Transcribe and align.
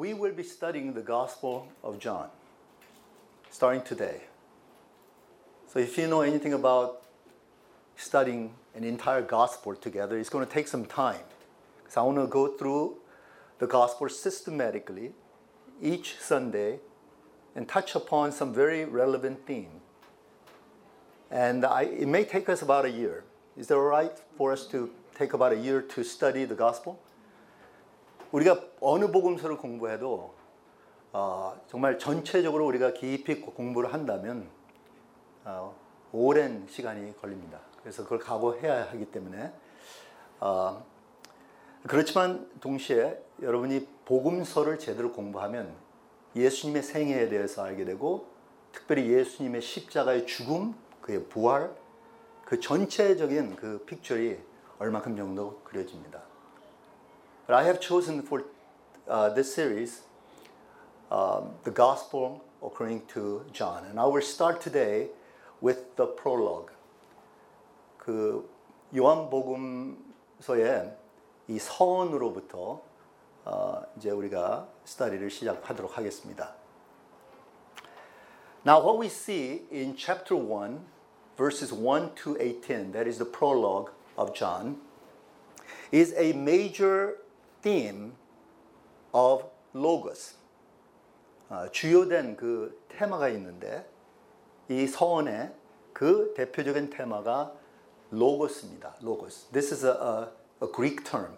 we 0.00 0.14
will 0.14 0.32
be 0.32 0.42
studying 0.42 0.94
the 0.94 1.02
Gospel 1.02 1.68
of 1.84 1.98
John 1.98 2.30
starting 3.50 3.82
today. 3.82 4.22
So 5.66 5.78
if 5.78 5.98
you 5.98 6.06
know 6.06 6.22
anything 6.22 6.54
about 6.54 7.02
studying 7.96 8.54
an 8.74 8.82
entire 8.82 9.20
gospel 9.20 9.74
together, 9.74 10.18
it's 10.18 10.30
going 10.30 10.46
to 10.46 10.50
take 10.50 10.68
some 10.68 10.86
time. 10.86 11.20
Because 11.76 11.98
I 11.98 12.00
want 12.00 12.16
to 12.16 12.26
go 12.26 12.48
through 12.56 12.96
the 13.58 13.66
gospel 13.66 14.08
systematically 14.08 15.12
each 15.82 16.16
Sunday 16.18 16.80
and 17.54 17.68
touch 17.68 17.94
upon 17.94 18.32
some 18.32 18.54
very 18.54 18.86
relevant 18.86 19.46
theme. 19.46 19.82
And 21.30 21.66
I, 21.66 21.82
it 21.82 22.08
may 22.08 22.24
take 22.24 22.48
us 22.48 22.62
about 22.62 22.86
a 22.86 22.90
year. 22.90 23.24
Is 23.54 23.66
that 23.66 23.74
all 23.74 23.82
right 23.82 24.18
for 24.38 24.50
us 24.50 24.66
to 24.68 24.90
take 25.14 25.34
about 25.34 25.52
a 25.52 25.58
year 25.58 25.82
to 25.82 26.02
study 26.02 26.46
the 26.46 26.54
gospel? 26.54 26.98
우리가 28.32 28.60
어느 28.80 29.10
복음서를 29.10 29.56
공부해도 29.56 30.34
어, 31.12 31.60
정말 31.66 31.98
전체적으로 31.98 32.66
우리가 32.66 32.92
깊이 32.92 33.40
공부를 33.40 33.92
한다면 33.92 34.48
어, 35.44 35.74
오랜 36.12 36.66
시간이 36.68 37.16
걸립니다. 37.20 37.60
그래서 37.80 38.04
그걸 38.04 38.18
각오해야 38.18 38.90
하기 38.90 39.06
때문에 39.06 39.52
어, 40.38 40.84
그렇지만 41.86 42.48
동시에 42.60 43.20
여러분이 43.42 43.88
복음서를 44.04 44.78
제대로 44.78 45.12
공부하면 45.12 45.74
예수님의 46.36 46.82
생애에 46.82 47.28
대해서 47.28 47.64
알게 47.64 47.84
되고 47.84 48.28
특별히 48.70 49.10
예수님의 49.10 49.62
십자가의 49.62 50.26
죽음, 50.26 50.74
그의 51.00 51.24
부활, 51.24 51.74
그 52.44 52.60
전체적인 52.60 53.56
그 53.56 53.84
픽처리 53.86 54.38
얼마큼 54.78 55.16
정도 55.16 55.60
그려집니다. 55.64 56.29
But 57.49 57.55
I 57.55 57.63
have 57.63 57.79
chosen 57.79 58.21
for 58.21 58.43
uh, 59.07 59.29
this 59.29 59.53
series 59.53 60.01
um, 61.11 61.51
the 61.63 61.71
Gospel 61.71 62.43
according 62.63 63.03
to 63.13 63.45
John, 63.53 63.85
and 63.85 63.99
I 63.99 64.05
will 64.05 64.21
start 64.21 64.61
today 64.61 65.09
with 65.61 65.95
the 65.95 66.07
prologue. 66.07 66.71
그 67.97 68.49
요한복음서의 68.95 70.97
이 71.47 71.59
서원으로부터 71.59 72.81
어, 73.45 73.83
이제 73.97 74.09
우리가 74.09 74.67
스터디를 74.85 75.29
시작하도록 75.29 75.97
하겠습니다. 75.97 76.55
Now 78.65 78.81
what 78.81 78.99
we 78.99 79.07
see 79.07 79.67
in 79.71 79.95
chapter 79.95 80.35
1 80.35 80.79
verses 81.37 81.71
1 81.71 82.15
to 82.15 82.35
18 82.39 82.93
that 82.93 83.07
is 83.07 83.19
the 83.19 83.31
prologue 83.31 83.91
of 84.17 84.33
John 84.33 84.81
is 85.91 86.15
a 86.17 86.33
major 86.33 87.17
theme 87.61 88.13
of 89.13 89.45
logos. 89.73 90.35
어, 91.49 91.69
주요된 91.71 92.37
그 92.37 92.85
테마가 92.89 93.29
있는데 93.29 93.87
이 94.69 94.87
서원의 94.87 95.53
그 95.93 96.33
대표적인 96.35 96.89
테마가 96.89 97.53
로고스입니다. 98.11 98.95
로고스. 99.01 99.51
This 99.51 99.73
is 99.73 99.85
a, 99.85 99.91
a, 99.91 100.29
a 100.61 100.67
Greek 100.71 101.03
term. 101.03 101.37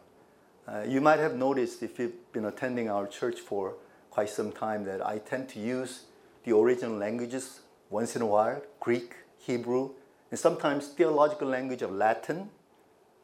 Uh, 0.67 0.83
you 0.85 0.99
might 0.99 1.19
have 1.19 1.35
noticed 1.35 1.81
if 1.81 1.97
you've 1.97 2.31
been 2.33 2.45
attending 2.45 2.89
our 2.89 3.07
church 3.07 3.39
for 3.39 3.75
quite 4.11 4.30
some 4.30 4.52
time 4.52 4.83
that 4.85 5.05
I 5.05 5.19
tend 5.19 5.49
to 5.49 5.59
use 5.59 6.05
the 6.43 6.55
original 6.55 6.97
languages 6.97 7.61
once 7.89 8.16
in 8.16 8.21
a 8.21 8.25
while 8.25 8.61
Greek, 8.80 9.16
Hebrew, 9.38 9.91
and 10.31 10.39
sometimes 10.39 10.88
theological 10.89 11.47
language 11.47 11.81
of 11.81 11.91
Latin. 11.91 12.49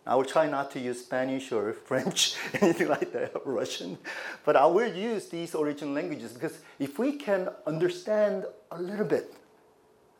I 0.09 0.15
will 0.15 0.25
try 0.25 0.49
not 0.49 0.71
to 0.71 0.81
use 0.81 1.01
Spanish 1.01 1.53
or 1.53 1.73
French, 1.85 2.35
anything 2.55 2.89
like 2.89 3.13
that, 3.13 3.33
or 3.35 3.53
Russian, 3.53 3.99
but 4.45 4.57
I 4.57 4.67
will 4.67 4.93
use 4.93 5.29
these 5.29 5.55
original 5.55 5.93
languages 5.93 6.33
because 6.33 6.59
if 6.79 6.99
we 6.99 7.13
can 7.13 7.51
understand 7.67 8.47
a 8.71 8.81
little 8.81 9.05
bit 9.05 9.35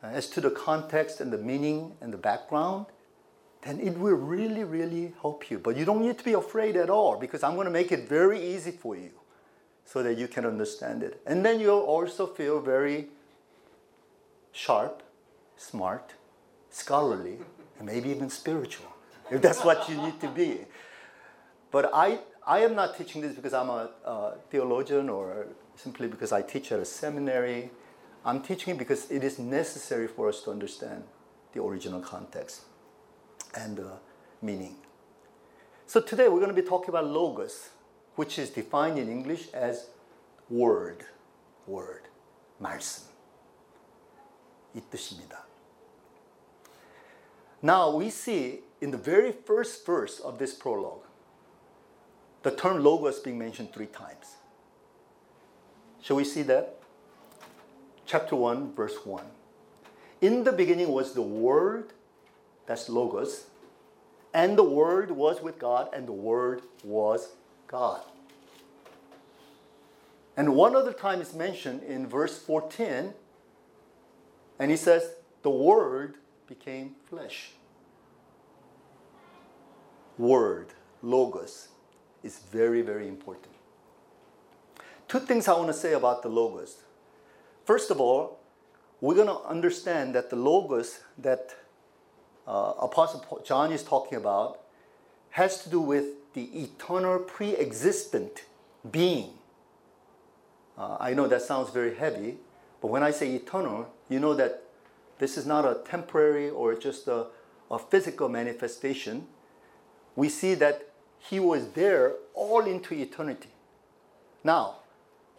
uh, 0.05 0.09
as 0.09 0.29
to 0.31 0.41
the 0.41 0.51
context 0.51 1.21
and 1.21 1.33
the 1.33 1.39
meaning 1.39 1.97
and 2.03 2.13
the 2.13 2.19
background, 2.19 2.87
then 3.63 3.81
it 3.81 3.99
will 3.99 4.15
really, 4.15 4.63
really 4.63 5.15
help 5.23 5.51
you. 5.51 5.59
But 5.59 5.77
you 5.77 5.85
don't 5.85 6.03
need 6.03 6.19
to 6.19 6.25
be 6.25 6.35
afraid 6.35 6.77
at 6.77 6.91
all 6.91 7.19
because 7.19 7.43
I'm 7.43 7.55
going 7.55 7.65
to 7.65 7.73
make 7.73 7.91
it 7.91 8.09
very 8.09 8.41
easy 8.41 8.71
for 8.71 8.95
you 8.95 9.11
so 9.85 10.03
that 10.03 10.19
you 10.19 10.29
can 10.29 10.45
understand 10.45 11.03
it. 11.03 11.21
And 11.27 11.45
then 11.45 11.61
you'll 11.61 11.81
also 11.81 12.27
feel 12.27 12.61
very 12.61 13.09
sharp, 14.53 15.03
smart, 15.57 16.13
scholarly, 16.71 17.39
and 17.79 17.87
maybe 17.87 18.11
even 18.11 18.29
spiritual, 18.29 18.87
if 19.32 19.42
that's 19.42 19.64
what 19.64 19.88
you 19.90 19.98
need 19.98 20.20
to 20.22 20.28
be. 20.28 20.60
But 21.72 21.90
I, 21.94 22.20
I 22.46 22.60
am 22.60 22.76
not 22.76 22.98
teaching 22.98 23.22
this 23.22 23.34
because 23.34 23.54
I'm 23.54 23.70
a, 23.70 23.90
a 24.06 24.34
theologian 24.50 25.10
or 25.10 25.48
simply 25.76 26.08
because 26.08 26.32
I 26.32 26.42
teach 26.42 26.72
at 26.72 26.80
a 26.80 26.86
seminary. 26.86 27.72
I'm 28.26 28.42
teaching 28.42 28.76
it 28.76 28.78
because 28.78 29.10
it 29.10 29.24
is 29.24 29.40
necessary 29.40 30.08
for 30.08 30.30
us 30.30 30.42
to 30.44 30.52
understand 30.52 31.04
the 31.54 31.64
original 31.64 32.00
context 32.00 32.62
and 33.56 33.80
uh, 33.80 33.84
meaning. 34.42 34.76
So 35.88 36.00
today 36.00 36.28
we're 36.28 36.40
going 36.40 36.56
to 36.56 36.62
be 36.62 36.68
talking 36.68 36.90
about 36.90 37.08
logos, 37.08 37.70
which 38.16 38.40
is 38.40 38.50
defined 38.50 38.98
in 38.98 39.10
English 39.10 39.48
as 39.54 39.88
word, 40.50 41.04
word, 41.68 42.04
말씀. 42.60 43.14
이 44.76 44.82
뜻입니다. 44.90 45.46
Now 47.62 47.96
we 47.96 48.08
see 48.08 48.64
in 48.81 48.91
the 48.91 48.99
very 48.99 49.33
first 49.33 49.85
verse 49.85 50.21
of 50.21 50.39
this 50.39 50.55
prologue, 50.55 51.05
the 52.43 52.51
term 52.51 52.83
logos 52.83 53.19
being 53.19 53.39
mentioned 53.39 53.73
three 53.73 53.87
times. 53.87 54.37
Shall 56.01 56.17
we 56.17 56.25
see 56.25 56.43
that? 56.43 56.77
Chapter 58.07 58.37
1, 58.37 58.75
verse 58.75 59.05
1. 59.05 59.25
In 60.21 60.45
the 60.45 60.53
beginning 60.53 60.89
was 60.89 61.13
the 61.13 61.23
Word, 61.23 61.93
that's 62.67 62.89
Logos. 62.89 63.47
And 64.33 64.57
the 64.57 64.65
Word 64.65 65.11
was 65.11 65.43
with 65.43 65.59
God, 65.59 65.89
and 65.93 66.07
the 66.07 66.13
Word 66.13 66.63
was 66.85 67.29
God. 67.67 68.01
And 70.37 70.55
one 70.55 70.77
other 70.77 70.93
time 70.93 71.21
is 71.21 71.35
mentioned 71.35 71.83
in 71.83 72.07
verse 72.07 72.39
14, 72.39 73.15
and 74.59 74.71
he 74.71 74.77
says, 74.77 75.15
The 75.43 75.51
Word 75.51 76.17
became 76.47 76.95
flesh. 77.09 77.51
Word, 80.19 80.69
Logos, 81.03 81.69
is 82.23 82.39
very, 82.51 82.83
very 82.83 83.09
important. 83.09 83.55
Two 85.07 85.21
things 85.21 85.49
I 85.49 85.55
want 85.55 85.69
to 85.69 85.75
say 85.75 85.95
about 85.95 86.23
the 86.23 86.29
Logos. 86.29 86.83
First 87.65 87.91
of 87.91 88.01
all, 88.01 88.41
we're 89.01 89.15
going 89.15 89.29
to 89.29 89.41
understand 89.49 90.15
that 90.15 90.29
the 90.29 90.37
Logos 90.37 91.01
that 91.17 91.55
uh, 92.47 92.75
Apostle 92.81 93.43
John 93.45 93.73
is 93.73 93.83
talking 93.83 94.19
about 94.19 94.61
has 95.31 95.63
to 95.63 95.71
do 95.71 95.81
with 95.81 96.33
the 96.35 96.45
eternal 96.63 97.19
pre 97.21 97.57
existent 97.57 98.45
being. 98.91 99.31
Uh, 100.77 100.97
I 101.01 101.15
know 101.15 101.27
that 101.29 101.43
sounds 101.43 101.71
very 101.71 101.95
heavy, 101.95 102.37
but 102.81 102.89
when 102.89 103.03
I 103.03 103.11
say 103.11 103.35
eternal, 103.35 103.93
you 104.09 104.21
know 104.21 104.35
that 104.35 104.65
this 105.19 105.37
is 105.37 105.47
not 105.47 105.65
a 105.65 105.81
temporary 105.85 106.49
or 106.49 106.75
just 106.75 107.09
a, 107.09 107.27
a 107.71 107.79
physical 107.79 108.29
manifestation 108.29 109.27
We 110.18 110.30
see 110.30 110.54
that 110.56 110.90
he 111.20 111.40
was 111.40 111.70
there 111.70 112.14
all 112.34 112.62
into 112.62 112.94
eternity. 112.94 113.50
Now, 114.44 114.78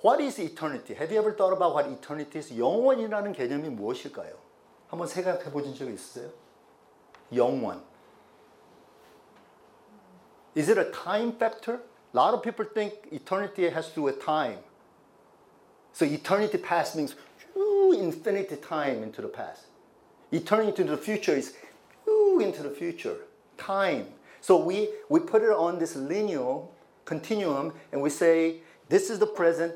what 0.01 0.21
is 0.21 0.39
eternity? 0.39 0.95
Have 0.95 1.13
you 1.13 1.19
ever 1.19 1.33
thought 1.33 1.53
about 1.53 1.75
what 1.75 1.87
eternity 1.87 2.39
is? 2.39 2.53
영원이라는 2.53 3.33
개념이 3.33 3.69
무엇일까요? 3.71 4.35
한번 4.89 5.07
생각해 5.07 5.51
보신 5.51 5.75
적 5.75 5.89
있으세요? 5.89 6.31
영원. 7.33 7.83
Is 10.55 10.69
it 10.69 10.79
a 10.79 10.91
time 10.93 11.33
factor? 11.33 11.81
A 12.13 12.17
lot 12.17 12.35
of 12.35 12.43
people 12.43 12.65
think 12.65 13.09
eternity 13.11 13.69
has 13.69 13.89
to 13.89 13.95
do 13.95 14.03
with 14.03 14.25
time. 14.25 14.59
So 15.93 16.05
eternity 16.05 16.59
past 16.59 16.97
means 16.97 17.15
ooh, 17.57 17.93
infinity 17.93 18.57
time 18.57 19.03
into 19.03 19.21
the 19.21 19.29
past. 19.29 19.67
Eternity 20.33 20.83
into 20.83 20.97
the 20.97 21.03
future 21.03 21.35
is 21.35 21.55
ooh, 22.09 22.41
into 22.41 22.63
the 22.63 22.71
future. 22.71 23.17
Time. 23.59 24.07
So 24.42 24.58
we, 24.58 24.90
we 25.10 25.20
put 25.20 25.44
it 25.44 25.52
on 25.52 25.80
this 25.80 25.96
linear 25.96 26.62
continuum 27.06 27.74
and 27.92 28.02
we 28.02 28.10
say 28.10 28.58
this 28.88 29.10
is 29.10 29.20
the 29.20 29.28
present 29.28 29.76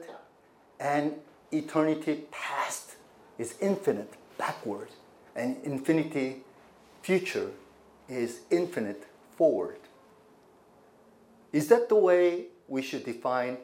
and 0.79 1.13
eternity 1.51 2.25
past 2.31 2.95
is 3.37 3.55
infinite 3.61 4.13
backward 4.37 4.89
and 5.35 5.57
infinity 5.63 6.43
future 7.01 7.49
is 8.07 8.41
infinite 8.49 9.07
forward. 9.37 9.79
Is 11.51 11.67
that 11.67 11.89
the 11.89 11.95
way 11.95 12.45
we 12.67 12.81
should 12.81 13.05
define 13.05 13.57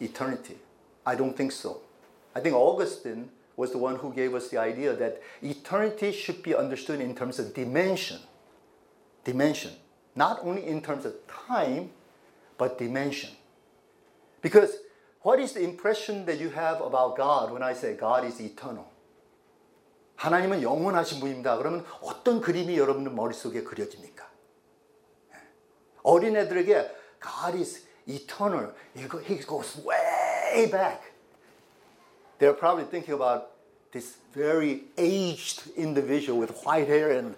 eternity? 0.00 0.56
I 1.04 1.14
don't 1.14 1.36
think 1.36 1.52
so. 1.52 1.80
I 2.34 2.40
think 2.40 2.54
Augustine 2.54 3.30
was 3.56 3.72
the 3.72 3.78
one 3.78 3.96
who 3.96 4.12
gave 4.12 4.34
us 4.34 4.48
the 4.48 4.58
idea 4.58 4.94
that 4.94 5.22
eternity 5.42 6.12
should 6.12 6.42
be 6.42 6.54
understood 6.54 7.00
in 7.00 7.14
terms 7.14 7.38
of 7.38 7.54
dimension 7.54 8.18
Dimension. 9.25 9.71
Not 10.15 10.39
only 10.43 10.65
in 10.67 10.81
terms 10.81 11.05
of 11.05 11.13
time, 11.27 11.91
but 12.57 12.77
dimension. 12.77 13.31
Because 14.41 14.77
what 15.21 15.39
is 15.39 15.53
the 15.53 15.61
impression 15.61 16.25
that 16.25 16.39
you 16.39 16.49
have 16.49 16.81
about 16.81 17.15
God 17.15 17.51
when 17.51 17.63
I 17.63 17.73
say 17.73 17.95
God 17.95 18.25
is 18.25 18.41
eternal? 18.41 18.85
하나님은 20.15 20.61
영원하신 20.61 21.19
분입니다. 21.19 21.57
그러면 21.57 21.85
어떤 22.01 22.41
그림이 22.41 22.77
여러분들 22.77 23.11
머릿속에 23.11 23.63
그려집니까? 23.63 24.29
어린애들에게 26.03 26.91
God 27.19 27.57
is 27.57 27.85
eternal. 28.07 28.73
He 28.95 29.39
goes 29.39 29.77
way 29.83 30.69
back. 30.69 31.11
They're 32.39 32.57
probably 32.57 32.85
thinking 32.85 33.13
about 33.13 33.51
this 33.91 34.17
very 34.33 34.85
aged 34.97 35.71
individual 35.75 36.39
with 36.39 36.63
white 36.65 36.87
hair 36.87 37.11
and 37.11 37.35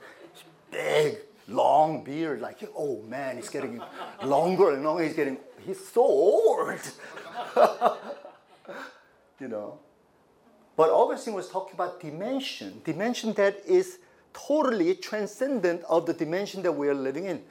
big, 0.71 1.19
long 1.47 2.03
beard. 2.03 2.41
Like, 2.41 2.57
oh 2.75 3.01
man, 3.03 3.37
he's 3.37 3.49
getting 3.49 3.81
longer 4.23 4.71
and 4.71 4.83
longer. 4.83 5.03
He's 5.03 5.15
getting, 5.15 5.37
he's 5.65 5.85
so 5.87 6.01
old. 6.01 6.79
you 9.39 9.47
know. 9.47 9.79
But 10.75 10.89
Augustine 10.89 11.35
was 11.35 11.49
talking 11.49 11.75
about 11.75 11.99
dimension, 11.99 12.81
dimension 12.83 13.33
that 13.33 13.57
is 13.65 13.99
totally 14.33 14.95
transcendent 14.95 15.83
of 15.87 16.05
the 16.05 16.13
dimension 16.13 16.63
that 16.63 16.71
we 16.71 16.87
are 16.87 16.95
living 16.95 17.25
in. 17.25 17.43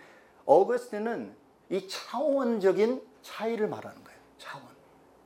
Augustine은 0.47 1.35
이 1.71 1.87
차원적인 1.89 3.01
차이를 3.23 3.69
말하는 3.69 4.03
거예요. 4.03 4.19
차원. 4.39 4.67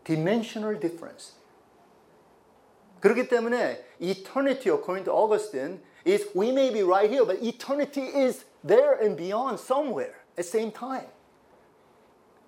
dimensional 0.04 0.78
difference. 0.78 1.32
그렇기 3.00 3.28
때문에 3.28 3.84
eternity 4.00 4.70
according 4.72 5.04
to 5.04 5.12
Augustine 5.12 5.80
is 6.04 6.28
we 6.34 6.50
may 6.50 6.70
be 6.70 6.82
right 6.82 7.10
here 7.10 7.24
but 7.24 7.42
eternity 7.42 8.02
is 8.02 8.44
there 8.62 8.94
and 8.94 9.16
beyond 9.16 9.58
somewhere 9.58 10.14
at 10.30 10.36
the 10.36 10.42
same 10.42 10.70
time. 10.70 11.06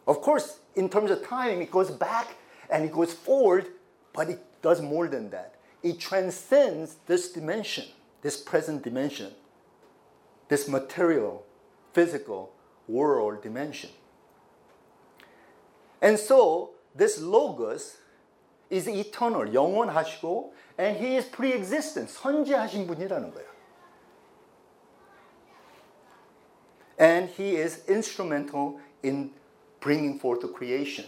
Of 0.06 0.20
course, 0.20 0.60
in 0.75 0.88
terms 0.88 1.10
of 1.10 1.26
time 1.26 1.60
it 1.60 1.70
goes 1.70 1.90
back 1.90 2.36
and 2.70 2.84
it 2.84 2.92
goes 2.92 3.12
forward, 3.12 3.66
but 4.12 4.28
it 4.30 4.40
does 4.62 4.80
more 4.80 5.06
than 5.08 5.30
that. 5.30 5.54
It 5.82 6.00
transcends 6.00 6.96
this 7.06 7.32
dimension, 7.32 7.84
this 8.22 8.36
present 8.36 8.82
dimension, 8.82 9.32
this 10.48 10.66
material, 10.66 11.44
physical 11.92 12.52
world 12.88 13.42
dimension. 13.42 13.90
And 16.00 16.19
so, 16.19 16.70
this 16.94 17.20
Logos 17.20 17.98
is 18.70 18.88
eternal, 18.88 19.44
영원하시고, 19.44 20.50
and 20.78 20.96
he 20.96 21.16
is 21.16 21.26
pre-existent, 21.26 22.08
선지하신 22.08 22.86
분이라는 22.86 23.32
거예요. 23.32 23.51
And 26.98 27.28
he 27.28 27.56
is 27.56 27.82
instrumental 27.86 28.80
in 29.02 29.30
bringing 29.80 30.19
forth 30.19 30.40
the 30.40 30.48
creation. 30.48 31.04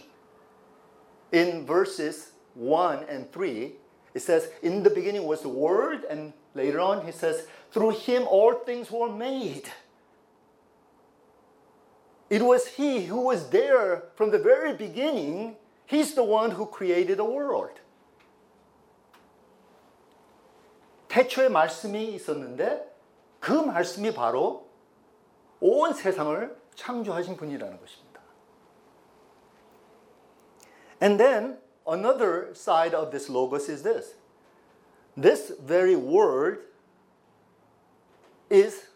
In 1.31 1.65
verses 1.65 2.31
1 2.55 3.05
and 3.09 3.31
3, 3.31 3.73
it 4.13 4.21
says, 4.21 4.49
In 4.61 4.83
the 4.83 4.89
beginning 4.89 5.25
was 5.25 5.41
the 5.41 5.49
Word, 5.49 6.05
and 6.09 6.33
later 6.55 6.79
on 6.79 7.05
he 7.05 7.11
says, 7.11 7.47
Through 7.71 7.91
him 7.91 8.23
all 8.27 8.53
things 8.53 8.91
were 8.91 9.09
made. 9.09 9.69
It 12.29 12.41
was 12.41 12.65
he 12.65 13.05
who 13.05 13.21
was 13.21 13.49
there 13.49 14.03
from 14.15 14.31
the 14.31 14.39
very 14.39 14.73
beginning. 14.73 15.57
He's 15.85 16.13
the 16.13 16.23
one 16.23 16.51
who 16.51 16.65
created 16.65 17.17
the 17.17 17.25
world. 17.25 17.79
태초에 21.09 21.49
말씀이 21.49 22.13
있었는데 22.15 22.87
그 23.41 23.51
말씀이 23.51 24.13
바로 24.13 24.64
온 25.59 25.93
세상을 25.93 26.55
창조하신 26.75 27.37
분이라는 27.37 27.79
것입니다. 27.79 28.21
And 31.01 31.17
then 31.17 31.57
another 31.87 32.53
side 32.53 32.95
of 32.95 33.11
this 33.11 33.29
logos 33.29 33.69
is 33.69 33.83
this. 33.83 34.15
This 35.15 35.53
very 35.59 35.95
word 35.95 36.65
is 38.49 38.87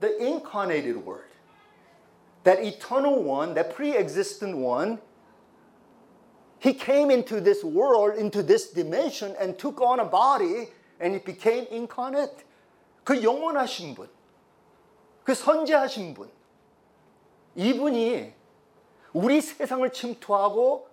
the 0.00 0.16
incarnated 0.24 1.04
word. 1.04 1.24
That 2.44 2.64
eternal 2.64 3.22
one, 3.22 3.54
that 3.54 3.74
pre 3.74 3.96
existent 3.96 4.56
one, 4.56 4.98
he 6.60 6.72
came 6.72 7.10
into 7.10 7.40
this 7.40 7.62
world, 7.62 8.16
into 8.16 8.42
this 8.42 8.70
dimension, 8.70 9.34
and 9.38 9.58
took 9.58 9.80
on 9.80 10.00
a 10.00 10.04
body, 10.04 10.68
and 11.00 11.14
it 11.14 11.24
became 11.24 11.66
incarnate. 11.70 12.44
그 13.04 13.22
영원하신 13.22 13.94
분, 13.94 14.08
그 15.23 15.33
선지하신 15.33 16.13
분, 16.13 16.29
이분이 17.55 18.33
우리 19.13 19.41
세상을 19.41 19.87
침투하고 19.91 20.87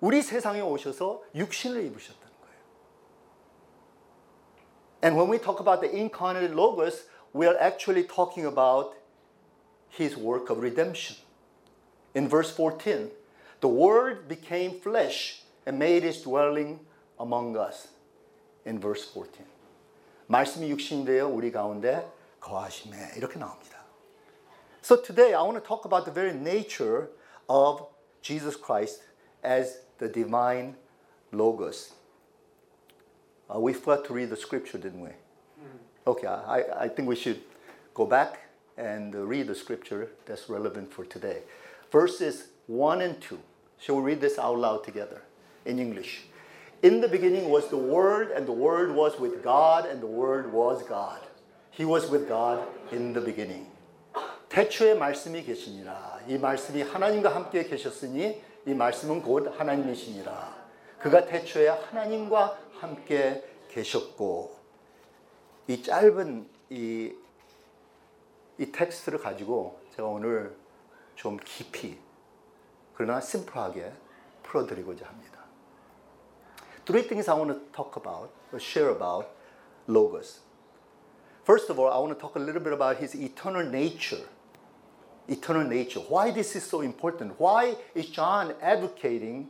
우리 0.00 0.22
세상에 0.22 0.60
오셔서 0.60 1.22
육신을 1.34 1.84
입으셨다는 1.86 2.34
거예요. 2.40 2.60
And 5.02 5.16
when 5.16 5.30
we 5.30 5.38
talk 5.38 5.60
about 5.60 5.80
the 5.80 5.90
incarnate 5.90 6.54
logos, 6.54 7.08
we 7.34 7.46
are 7.46 7.58
actually 7.58 8.06
talking 8.06 8.46
about 8.46 8.94
his 9.90 10.16
work 10.16 10.50
of 10.50 10.60
redemption. 10.60 11.16
In 12.14 12.28
verse 12.28 12.50
14, 12.54 13.10
the 13.60 13.68
word 13.68 14.28
became 14.28 14.78
flesh 14.80 15.42
and 15.66 15.78
made 15.78 16.04
his 16.04 16.22
dwelling 16.22 16.80
among 17.18 17.56
us. 17.56 17.88
In 18.64 18.78
verse 18.78 19.04
14. 19.12 19.44
말씀이 20.26 20.68
육신이 20.68 21.06
되어 21.06 21.26
우리 21.26 21.50
가운데 21.50 22.06
거하심에 22.39 23.13
이렇게 23.17 23.39
나옵니다. 23.39 23.83
So 24.81 24.97
today 24.97 25.33
I 25.33 25.41
want 25.43 25.55
to 25.55 25.65
talk 25.65 25.85
about 25.85 26.05
the 26.05 26.11
very 26.11 26.33
nature 26.33 27.09
of 27.47 27.87
Jesus 28.21 28.55
Christ 28.55 29.03
as 29.43 29.83
the 29.97 30.09
divine 30.09 30.75
logos. 31.31 31.93
Uh, 33.49 33.59
we 33.59 33.73
forgot 33.73 34.05
to 34.05 34.13
read 34.13 34.29
the 34.29 34.37
scripture, 34.37 34.77
didn't 34.77 35.01
we? 35.01 35.09
Okay, 36.05 36.27
I, 36.27 36.63
I 36.77 36.87
think 36.89 37.07
we 37.07 37.15
should 37.15 37.39
go 37.93 38.05
back 38.05 38.39
and 38.77 39.15
read 39.15 39.47
the 39.47 39.55
scripture 39.55 40.09
that's 40.25 40.49
relevant 40.49 40.91
for 40.91 41.05
today. 41.05 41.43
Verses 41.91 42.47
1 42.67 43.01
and 43.01 43.21
2. 43.21 43.39
Shall 43.77 43.97
we 43.97 44.01
read 44.01 44.21
this 44.21 44.37
out 44.39 44.57
loud 44.57 44.83
together 44.83 45.21
in 45.65 45.79
English? 45.79 46.23
In 46.81 46.99
the 46.99 47.07
beginning 47.07 47.49
was 47.49 47.69
the 47.69 47.77
Word, 47.77 48.31
and 48.31 48.45
the 48.45 48.51
Word 48.51 48.93
was 48.93 49.17
with 49.17 49.43
God, 49.43 49.85
and 49.85 50.01
the 50.01 50.07
Word 50.07 50.51
was 50.51 50.83
God. 50.83 51.21
He 51.78 51.86
was 51.86 52.10
with 52.10 52.26
God 52.26 52.66
in 52.92 53.12
the 53.12 53.24
beginning. 53.24 53.70
태초에 54.48 54.94
말씀이 54.94 55.44
계시니라. 55.44 56.22
이 56.26 56.36
말씀이 56.36 56.82
하나님과 56.82 57.32
함께 57.32 57.62
계셨으니 57.62 58.42
이 58.66 58.74
말씀은 58.74 59.22
곧 59.22 59.54
하나님이시니라. 59.56 60.56
그가 60.98 61.26
태초에 61.26 61.68
하나님과 61.68 62.58
함께 62.80 63.44
계셨고 63.68 64.56
이 65.68 65.80
짧은 65.80 66.48
이, 66.70 67.14
이 68.58 68.72
텍스트를 68.72 69.20
가지고 69.20 69.80
제가 69.94 70.08
오늘 70.08 70.56
좀 71.14 71.38
깊이 71.44 71.96
그러나 72.94 73.20
심플하게 73.20 73.92
풀어드리고자 74.42 75.06
합니다. 75.06 75.38
Three 76.84 77.06
things 77.06 77.30
I 77.30 77.36
want 77.36 77.52
to 77.52 77.72
talk 77.72 77.96
about 77.96 78.32
share 78.58 78.90
about 78.92 79.28
Logos. 79.88 80.47
First 81.48 81.70
of 81.70 81.78
all, 81.78 81.90
I 81.90 81.96
want 81.96 82.12
to 82.12 82.20
talk 82.20 82.36
a 82.36 82.38
little 82.38 82.60
bit 82.60 82.74
about 82.74 82.98
his 82.98 83.14
eternal 83.14 83.64
nature. 83.64 84.20
eternal 85.28 85.64
nature. 85.64 86.00
Why 86.00 86.30
this 86.30 86.54
is 86.54 86.62
so 86.62 86.82
important? 86.82 87.40
Why 87.40 87.74
is 87.94 88.04
John 88.10 88.52
advocating 88.60 89.48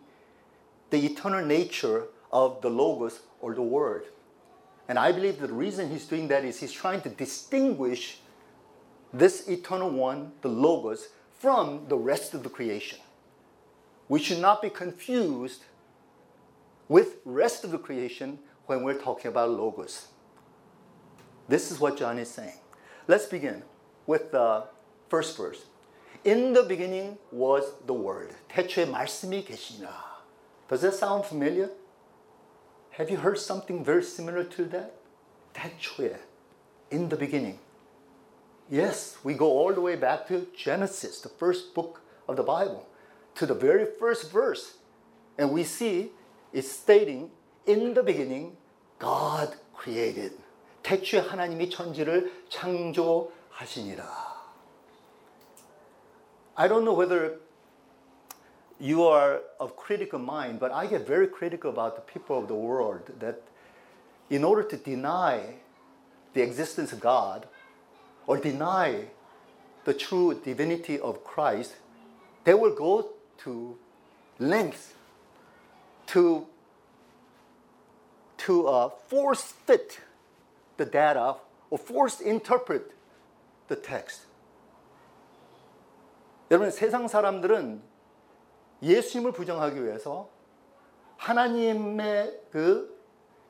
the 0.90 1.04
eternal 1.04 1.44
nature 1.44 2.04
of 2.30 2.62
the 2.62 2.70
Logos 2.70 3.22
or 3.40 3.52
the 3.52 3.62
Word? 3.62 4.04
And 4.86 4.96
I 4.96 5.10
believe 5.10 5.40
the 5.40 5.52
reason 5.52 5.90
he's 5.90 6.04
doing 6.04 6.28
that 6.28 6.44
is 6.44 6.60
he's 6.60 6.70
trying 6.70 7.00
to 7.00 7.08
distinguish 7.08 8.20
this 9.12 9.48
eternal 9.48 9.90
one, 9.90 10.30
the 10.42 10.48
Logos, 10.48 11.08
from 11.40 11.88
the 11.88 11.96
rest 11.96 12.32
of 12.32 12.44
the 12.44 12.48
creation. 12.48 13.00
We 14.08 14.20
should 14.20 14.38
not 14.38 14.62
be 14.62 14.70
confused 14.70 15.64
with 16.88 17.16
rest 17.24 17.64
of 17.64 17.72
the 17.72 17.78
creation 17.78 18.38
when 18.66 18.84
we're 18.84 19.02
talking 19.02 19.32
about 19.32 19.50
Logos. 19.50 20.06
This 21.47 21.71
is 21.71 21.79
what 21.79 21.97
John 21.97 22.17
is 22.19 22.29
saying. 22.29 22.59
Let's 23.07 23.25
begin 23.25 23.63
with 24.07 24.31
the 24.31 24.63
first 25.09 25.37
verse. 25.37 25.65
In 26.23 26.53
the 26.53 26.63
beginning 26.63 27.17
was 27.31 27.63
the 27.85 27.93
Word. 27.93 28.33
태초에 28.49 28.85
말씀이 28.85 29.43
계시니라. 29.43 29.91
Does 30.69 30.81
that 30.81 30.93
sound 30.93 31.25
familiar? 31.25 31.69
Have 32.91 33.09
you 33.09 33.17
heard 33.17 33.37
something 33.37 33.83
very 33.83 34.03
similar 34.03 34.43
to 34.43 34.65
that? 34.69 34.93
태초에. 35.53 36.17
In 36.91 37.09
the 37.09 37.17
beginning. 37.17 37.59
Yes, 38.69 39.17
we 39.23 39.33
go 39.33 39.47
all 39.47 39.73
the 39.73 39.81
way 39.81 39.95
back 39.95 40.27
to 40.29 40.47
Genesis, 40.55 41.19
the 41.19 41.29
first 41.29 41.73
book 41.73 42.01
of 42.27 42.37
the 42.37 42.43
Bible, 42.43 42.87
to 43.35 43.45
the 43.45 43.53
very 43.53 43.85
first 43.99 44.31
verse. 44.31 44.77
And 45.37 45.51
we 45.51 45.63
see 45.63 46.11
it's 46.53 46.71
stating, 46.71 47.31
in 47.65 47.93
the 47.93 48.03
beginning, 48.03 48.55
God 48.99 49.55
created. 49.73 50.33
태초에 50.87 51.19
하나님이 51.19 51.69
천지를 51.69 52.45
창조하시니라. 52.49 54.03
I 56.55 56.67
don't 56.67 56.83
know 56.83 56.93
whether 56.93 57.39
you 58.79 59.03
are 59.03 59.41
of 59.59 59.75
critical 59.75 60.19
mind, 60.19 60.59
but 60.59 60.71
I 60.71 60.87
get 60.87 61.07
very 61.07 61.27
critical 61.27 61.71
about 61.71 61.95
the 61.95 62.01
people 62.01 62.37
of 62.37 62.47
the 62.47 62.55
world 62.55 63.01
that 63.19 63.41
in 64.29 64.43
order 64.43 64.63
to 64.63 64.77
deny 64.77 65.55
the 66.33 66.41
existence 66.41 66.91
of 66.91 66.99
God 66.99 67.47
or 68.27 68.37
deny 68.37 69.05
the 69.85 69.93
true 69.93 70.39
divinity 70.43 70.99
of 70.99 71.23
Christ, 71.23 71.75
they 72.43 72.53
will 72.53 72.75
go 72.75 73.09
to 73.39 73.77
lengths 74.37 74.93
to, 76.07 76.45
to 78.37 78.67
uh, 78.67 78.89
force 79.07 79.53
fit 79.65 79.99
the 80.78 80.90
data 80.90 81.36
or 81.70 81.78
force 81.78 82.24
interpret 82.24 82.94
the 83.68 83.80
text. 83.80 84.26
여러분 86.50 86.70
세상 86.70 87.06
사람들은 87.06 87.82
예수님을 88.82 89.32
부정하기 89.32 89.84
위해서 89.84 90.30
하나님의 91.18 92.40
그 92.50 92.96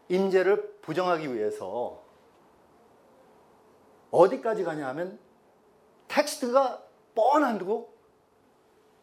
임재를 0.09 0.79
부정하기 0.81 1.33
위해서 1.33 2.03
어디까지 4.11 4.65
가냐 4.65 4.89
하면 4.89 5.19
텍스트가 6.09 6.83
뻔한데고 7.15 7.93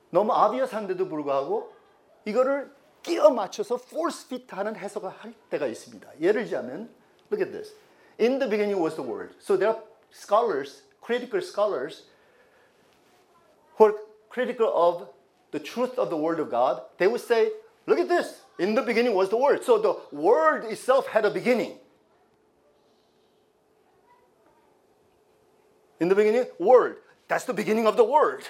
너무 0.10 0.34
아비어스한데도 0.34 1.08
불구하고 1.08 1.74
이거를 2.26 2.74
끼워 3.04 3.30
맞춰서 3.30 3.76
force 3.76 4.26
fit 4.26 4.48
하는 4.56 4.76
해석을 4.76 5.10
할 5.10 5.34
때가 5.52 5.68
있습니다. 5.68 6.20
예를 6.20 6.44
들자면 6.44 6.94
look 7.32 7.46
at 7.46 7.52
this. 7.52 7.76
In 8.18 8.40
the 8.40 8.48
beginning 8.48 8.80
was 8.80 8.96
the 8.96 9.02
word. 9.02 9.32
So 9.40 9.58
there 9.58 9.70
are 9.70 9.80
scholars, 10.12 10.82
critical 11.02 11.42
scholars 11.42 12.04
who 13.76 13.86
are 13.86 13.96
critical 14.30 14.72
of 14.74 15.10
the 15.52 15.60
truth 15.60 15.98
of 15.98 16.10
the 16.10 16.18
word 16.18 16.40
of 16.40 16.50
God. 16.50 16.82
They 16.98 17.08
would 17.08 17.22
say, 17.22 17.52
look 17.86 18.00
at 18.00 18.08
this. 18.08 18.42
In 18.58 18.76
the 18.76 18.82
beginning 18.82 19.14
was 19.14 19.30
the 19.30 19.38
word. 19.38 19.64
So 19.64 19.78
the 19.78 20.16
word 20.16 20.66
itself 20.66 21.08
had 21.08 21.26
a 21.26 21.30
beginning. 21.30 21.78
In 26.00 26.10
the 26.10 26.16
beginning, 26.16 26.46
word. 26.60 26.98
That's 27.28 27.46
the 27.46 27.54
beginning 27.54 27.88
of 27.88 27.98
the 27.98 28.04
word. 28.04 28.44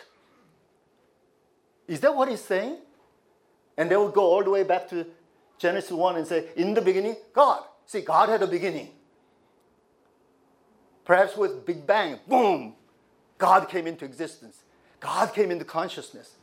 Is 1.88 2.00
that 2.00 2.16
what 2.16 2.28
he's 2.28 2.44
saying? 2.44 2.78
And 3.78 3.90
they 3.90 3.98
would 3.98 4.14
go 4.14 4.24
all 4.24 4.44
the 4.44 4.50
way 4.50 4.64
back 4.64 4.90
to 4.90 5.06
Genesis 5.58 5.92
1 5.92 6.16
and 6.18 6.28
say, 6.28 6.46
In 6.56 6.74
the 6.74 6.82
beginning, 6.82 7.16
God. 7.34 7.64
See, 7.86 8.02
God 8.02 8.30
had 8.30 8.42
a 8.42 8.48
beginning. 8.48 8.90
Perhaps 11.06 11.38
with 11.38 11.66
Big 11.66 11.86
Bang, 11.86 12.20
boom, 12.28 12.74
God 13.38 13.70
came 13.70 13.88
into 13.88 14.06
existence. 14.06 14.64
God 15.00 15.34
came 15.34 15.52
into 15.52 15.64
consciousness. 15.64 16.36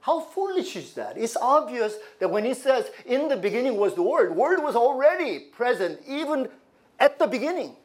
How 0.00 0.20
foolish 0.20 0.76
is 0.76 0.92
that? 0.94 1.16
It's 1.16 1.36
obvious 1.36 1.96
that 2.20 2.30
when 2.30 2.44
he 2.44 2.52
says, 2.52 2.90
In 3.06 3.28
the 3.28 3.36
beginning 3.36 3.78
was 3.78 3.94
the 3.94 4.02
Word, 4.02 4.36
Word 4.36 4.62
was 4.62 4.76
already 4.76 5.40
present 5.40 6.00
even 6.06 6.48
at 7.00 7.18
the 7.18 7.26
beginning. 7.26 7.76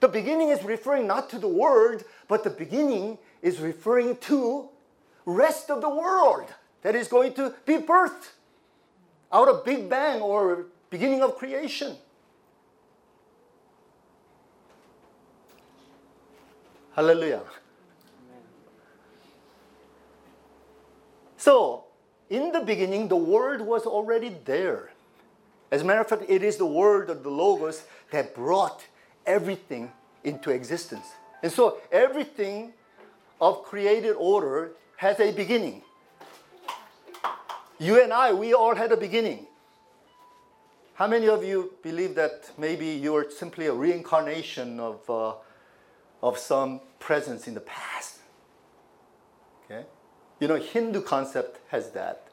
The 0.00 0.08
beginning 0.08 0.48
is 0.48 0.62
referring 0.64 1.06
not 1.06 1.28
to 1.30 1.38
the 1.38 1.48
Word, 1.48 2.04
but 2.26 2.42
the 2.42 2.50
beginning 2.50 3.18
is 3.42 3.60
referring 3.60 4.16
to 4.16 4.70
rest 5.26 5.70
of 5.70 5.82
the 5.82 5.90
world 5.90 6.46
that 6.80 6.94
is 6.94 7.08
going 7.08 7.34
to 7.34 7.54
be 7.66 7.76
birthed 7.76 8.30
out 9.30 9.48
of 9.48 9.64
Big 9.64 9.90
Bang 9.90 10.22
or 10.22 10.66
beginning 10.88 11.22
of 11.22 11.36
creation. 11.36 11.96
Hallelujah. 16.98 17.42
So, 21.36 21.84
in 22.28 22.50
the 22.50 22.58
beginning, 22.58 23.06
the 23.06 23.14
Word 23.14 23.60
was 23.60 23.86
already 23.86 24.34
there. 24.44 24.90
As 25.70 25.82
a 25.82 25.84
matter 25.84 26.00
of 26.00 26.08
fact, 26.08 26.24
it 26.26 26.42
is 26.42 26.56
the 26.56 26.66
Word 26.66 27.08
of 27.08 27.22
the 27.22 27.30
Logos 27.30 27.84
that 28.10 28.34
brought 28.34 28.84
everything 29.24 29.92
into 30.24 30.50
existence. 30.50 31.06
And 31.40 31.52
so, 31.52 31.78
everything 31.92 32.72
of 33.40 33.62
created 33.62 34.16
order 34.18 34.72
has 34.96 35.20
a 35.20 35.30
beginning. 35.30 35.82
You 37.78 38.02
and 38.02 38.12
I, 38.12 38.32
we 38.32 38.54
all 38.54 38.74
had 38.74 38.90
a 38.90 38.96
beginning. 38.96 39.46
How 40.94 41.06
many 41.06 41.28
of 41.28 41.44
you 41.44 41.74
believe 41.80 42.16
that 42.16 42.50
maybe 42.58 42.86
you 42.86 43.14
are 43.14 43.30
simply 43.30 43.66
a 43.66 43.72
reincarnation 43.72 44.80
of, 44.80 45.08
uh, 45.08 45.34
of 46.24 46.36
some 46.38 46.80
presence 46.98 47.46
in 47.46 47.54
the 47.54 47.60
past? 47.60 48.18
Okay? 49.64 49.84
You 50.40 50.48
know, 50.48 50.56
Hindu 50.56 51.02
concept 51.02 51.60
has 51.68 51.90
that. 51.90 52.28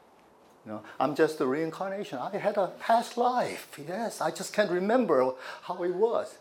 You 0.64 0.72
know, 0.72 0.82
I'm 0.98 1.14
just 1.14 1.40
a 1.40 1.46
reincarnation. 1.46 2.18
I 2.18 2.36
had 2.38 2.56
a 2.56 2.68
past 2.80 3.16
life. 3.16 3.78
Yes, 3.88 4.20
I 4.20 4.30
just 4.30 4.52
can't 4.52 4.70
remember 4.70 5.32
how 5.62 5.82
it 5.84 5.94
was. 5.94 6.38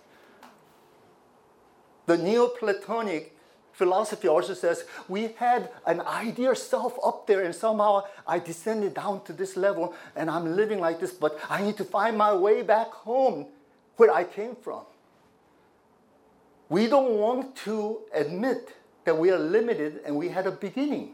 The 2.07 2.17
Neoplatonic 2.17 3.31
philosophy 3.71 4.27
also 4.27 4.53
says 4.53 4.85
we 5.07 5.33
had 5.37 5.69
an 5.85 6.01
ideal 6.01 6.55
self 6.55 6.97
up 7.03 7.27
there, 7.27 7.43
and 7.43 7.53
somehow 7.53 8.03
I 8.25 8.39
descended 8.39 8.93
down 8.93 9.23
to 9.25 9.33
this 9.33 9.57
level 9.57 9.93
and 10.15 10.29
I'm 10.29 10.55
living 10.55 10.79
like 10.79 10.99
this, 10.99 11.11
but 11.11 11.37
I 11.49 11.61
need 11.61 11.77
to 11.77 11.83
find 11.83 12.17
my 12.17 12.33
way 12.33 12.61
back 12.61 12.87
home 12.87 13.47
where 13.97 14.11
I 14.11 14.23
came 14.23 14.55
from. 14.55 14.81
We 16.69 16.87
don't 16.87 17.17
want 17.19 17.55
to 17.57 17.99
admit 18.13 18.73
that 19.03 19.17
we 19.17 19.29
are 19.31 19.37
limited 19.37 20.01
and 20.05 20.15
we 20.15 20.29
had 20.29 20.47
a 20.47 20.51
beginning, 20.51 21.13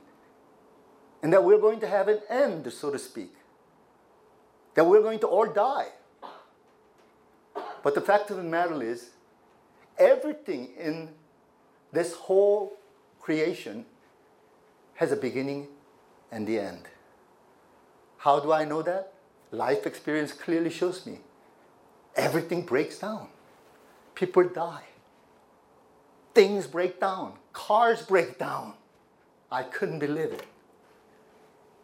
and 1.21 1.31
that 1.33 1.43
we're 1.43 1.59
going 1.59 1.79
to 1.81 1.87
have 1.87 2.07
an 2.07 2.19
end, 2.29 2.71
so 2.71 2.89
to 2.89 2.97
speak, 2.97 3.33
that 4.75 4.85
we're 4.85 5.01
going 5.01 5.19
to 5.19 5.27
all 5.27 5.45
die. 5.45 5.89
But 7.83 7.95
the 7.95 8.01
fact 8.01 8.29
of 8.31 8.37
the 8.37 8.43
matter 8.43 8.81
is, 8.81 9.09
everything 9.97 10.69
in 10.79 11.09
this 11.91 12.13
whole 12.13 12.77
creation 13.19 13.85
has 14.95 15.11
a 15.11 15.15
beginning 15.17 15.67
and 16.31 16.47
the 16.47 16.59
end. 16.59 16.87
How 18.17 18.39
do 18.39 18.53
I 18.53 18.65
know 18.65 18.81
that? 18.83 19.13
Life 19.51 19.85
experience 19.85 20.31
clearly 20.31 20.69
shows 20.69 21.05
me. 21.05 21.19
Everything 22.15 22.61
breaks 22.61 22.99
down. 22.99 23.27
People 24.15 24.43
die. 24.43 24.83
Things 26.33 26.67
break 26.67 26.99
down. 26.99 27.33
Cars 27.53 28.01
break 28.03 28.37
down. 28.37 28.73
I 29.51 29.63
couldn't 29.63 29.99
believe 29.99 30.31
it. 30.31 30.45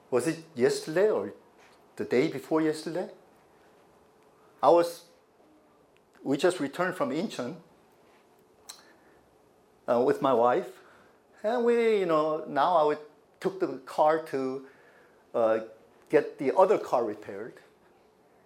Was 0.10 0.28
it 0.28 0.44
yesterday 0.56 1.10
or 1.10 1.34
the 1.98 2.06
day 2.06 2.30
before 2.30 2.62
yesterday? 2.62 3.10
I 4.64 4.70
was, 4.70 5.04
we 6.24 6.38
just 6.38 6.60
returned 6.60 6.96
from 6.96 7.10
Incheon 7.10 7.56
uh, 9.88 10.02
with 10.02 10.22
my 10.22 10.34
wife. 10.34 10.70
And 11.44 11.66
we, 11.66 12.00
you 12.00 12.06
know, 12.06 12.46
now 12.48 12.78
I 12.78 12.84
would, 12.84 13.00
took 13.40 13.60
the 13.60 13.80
car 13.86 14.20
to 14.24 14.66
uh, 15.36 15.60
get 16.10 16.40
the 16.40 16.56
other 16.56 16.78
car 16.78 17.04
repaired. 17.04 17.54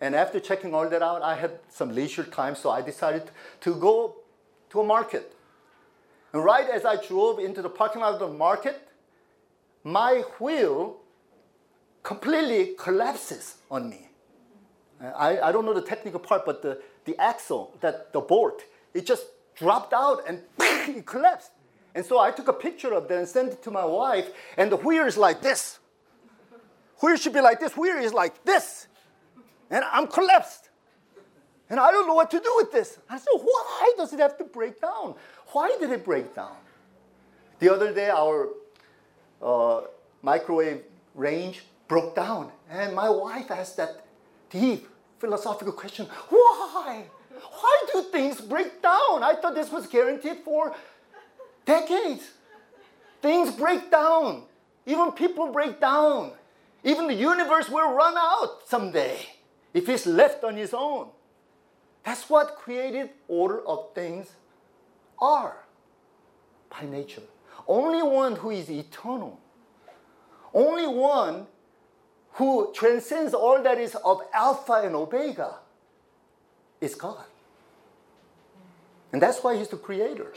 And 0.01 0.15
after 0.15 0.39
checking 0.39 0.73
all 0.73 0.89
that 0.89 1.01
out, 1.01 1.21
I 1.21 1.35
had 1.35 1.59
some 1.69 1.93
leisure 1.93 2.23
time, 2.23 2.55
so 2.55 2.71
I 2.71 2.81
decided 2.81 3.29
to 3.61 3.75
go 3.75 4.15
to 4.71 4.81
a 4.81 4.83
market. 4.83 5.35
And 6.33 6.43
right 6.43 6.69
as 6.69 6.85
I 6.85 6.95
drove 6.95 7.39
into 7.39 7.61
the 7.61 7.69
parking 7.69 8.01
lot 8.01 8.13
of 8.13 8.19
the 8.19 8.27
market, 8.27 8.87
my 9.83 10.23
wheel 10.39 10.97
completely 12.03 12.73
collapses 12.77 13.57
on 13.69 13.89
me. 13.89 14.09
I, 15.01 15.39
I 15.39 15.51
don't 15.51 15.65
know 15.65 15.73
the 15.73 15.81
technical 15.81 16.19
part, 16.19 16.45
but 16.45 16.61
the, 16.61 16.79
the 17.05 17.19
axle, 17.19 17.73
that 17.81 18.13
the 18.13 18.21
bolt, 18.21 18.61
it 18.93 19.05
just 19.05 19.25
dropped 19.55 19.93
out 19.93 20.23
and 20.27 20.41
it 20.59 21.05
collapsed. 21.05 21.51
And 21.95 22.05
so 22.05 22.19
I 22.19 22.31
took 22.31 22.47
a 22.47 22.53
picture 22.53 22.93
of 22.93 23.07
that 23.07 23.17
and 23.17 23.27
sent 23.27 23.53
it 23.53 23.63
to 23.63 23.71
my 23.71 23.83
wife, 23.83 24.29
and 24.57 24.71
the 24.71 24.77
wheel 24.77 25.05
is 25.05 25.17
like 25.17 25.41
this. 25.41 25.79
Wheel 27.01 27.17
should 27.17 27.33
be 27.33 27.41
like 27.41 27.59
this, 27.59 27.75
wheel 27.75 27.97
is 27.97 28.13
like 28.13 28.43
this. 28.45 28.87
And 29.69 29.83
I'm 29.91 30.07
collapsed. 30.07 30.69
And 31.69 31.79
I 31.79 31.89
don't 31.89 32.05
know 32.05 32.13
what 32.13 32.29
to 32.31 32.39
do 32.39 32.53
with 32.57 32.71
this. 32.71 32.99
I 33.09 33.17
said, 33.17 33.31
why 33.41 33.93
does 33.97 34.11
it 34.13 34.19
have 34.19 34.37
to 34.37 34.43
break 34.43 34.81
down? 34.81 35.15
Why 35.51 35.75
did 35.79 35.91
it 35.91 36.05
break 36.05 36.33
down? 36.35 36.55
The 37.59 37.73
other 37.73 37.93
day, 37.93 38.09
our 38.09 38.49
uh, 39.41 39.81
microwave 40.21 40.81
range 41.13 41.63
broke 41.87 42.15
down, 42.15 42.51
and 42.69 42.95
my 42.95 43.09
wife 43.09 43.51
asked 43.51 43.77
that 43.77 44.05
deep 44.49 44.87
philosophical 45.19 45.73
question 45.73 46.07
why? 46.29 47.05
Why 47.59 47.85
do 47.93 48.03
things 48.11 48.41
break 48.41 48.81
down? 48.81 49.23
I 49.23 49.35
thought 49.41 49.55
this 49.55 49.71
was 49.71 49.87
guaranteed 49.87 50.39
for 50.43 50.75
decades. 51.65 52.29
Things 53.21 53.51
break 53.51 53.91
down. 53.91 54.43
Even 54.85 55.11
people 55.11 55.51
break 55.51 55.79
down. 55.79 56.31
Even 56.83 57.07
the 57.07 57.13
universe 57.13 57.69
will 57.69 57.93
run 57.93 58.15
out 58.17 58.67
someday 58.67 59.19
if 59.73 59.87
it's 59.87 60.05
left 60.05 60.43
on 60.43 60.57
its 60.57 60.73
own. 60.73 61.09
That's 62.03 62.29
what 62.29 62.55
created 62.55 63.11
order 63.27 63.65
of 63.67 63.93
things 63.93 64.31
are 65.21 65.57
by 66.69 66.85
nature. 66.85 67.21
Only 67.67 68.01
one 68.01 68.35
who 68.35 68.49
is 68.49 68.69
eternal, 68.69 69.39
only 70.53 70.87
one 70.87 71.47
who 72.33 72.71
transcends 72.73 73.33
all 73.33 73.61
that 73.61 73.77
is 73.77 73.95
of 73.95 74.21
Alpha 74.33 74.81
and 74.83 74.95
Omega, 74.95 75.55
is 76.79 76.95
God. 76.95 77.25
And 79.11 79.21
that's 79.21 79.43
why 79.43 79.57
He's 79.57 79.67
the 79.67 79.77
creator. 79.77 80.33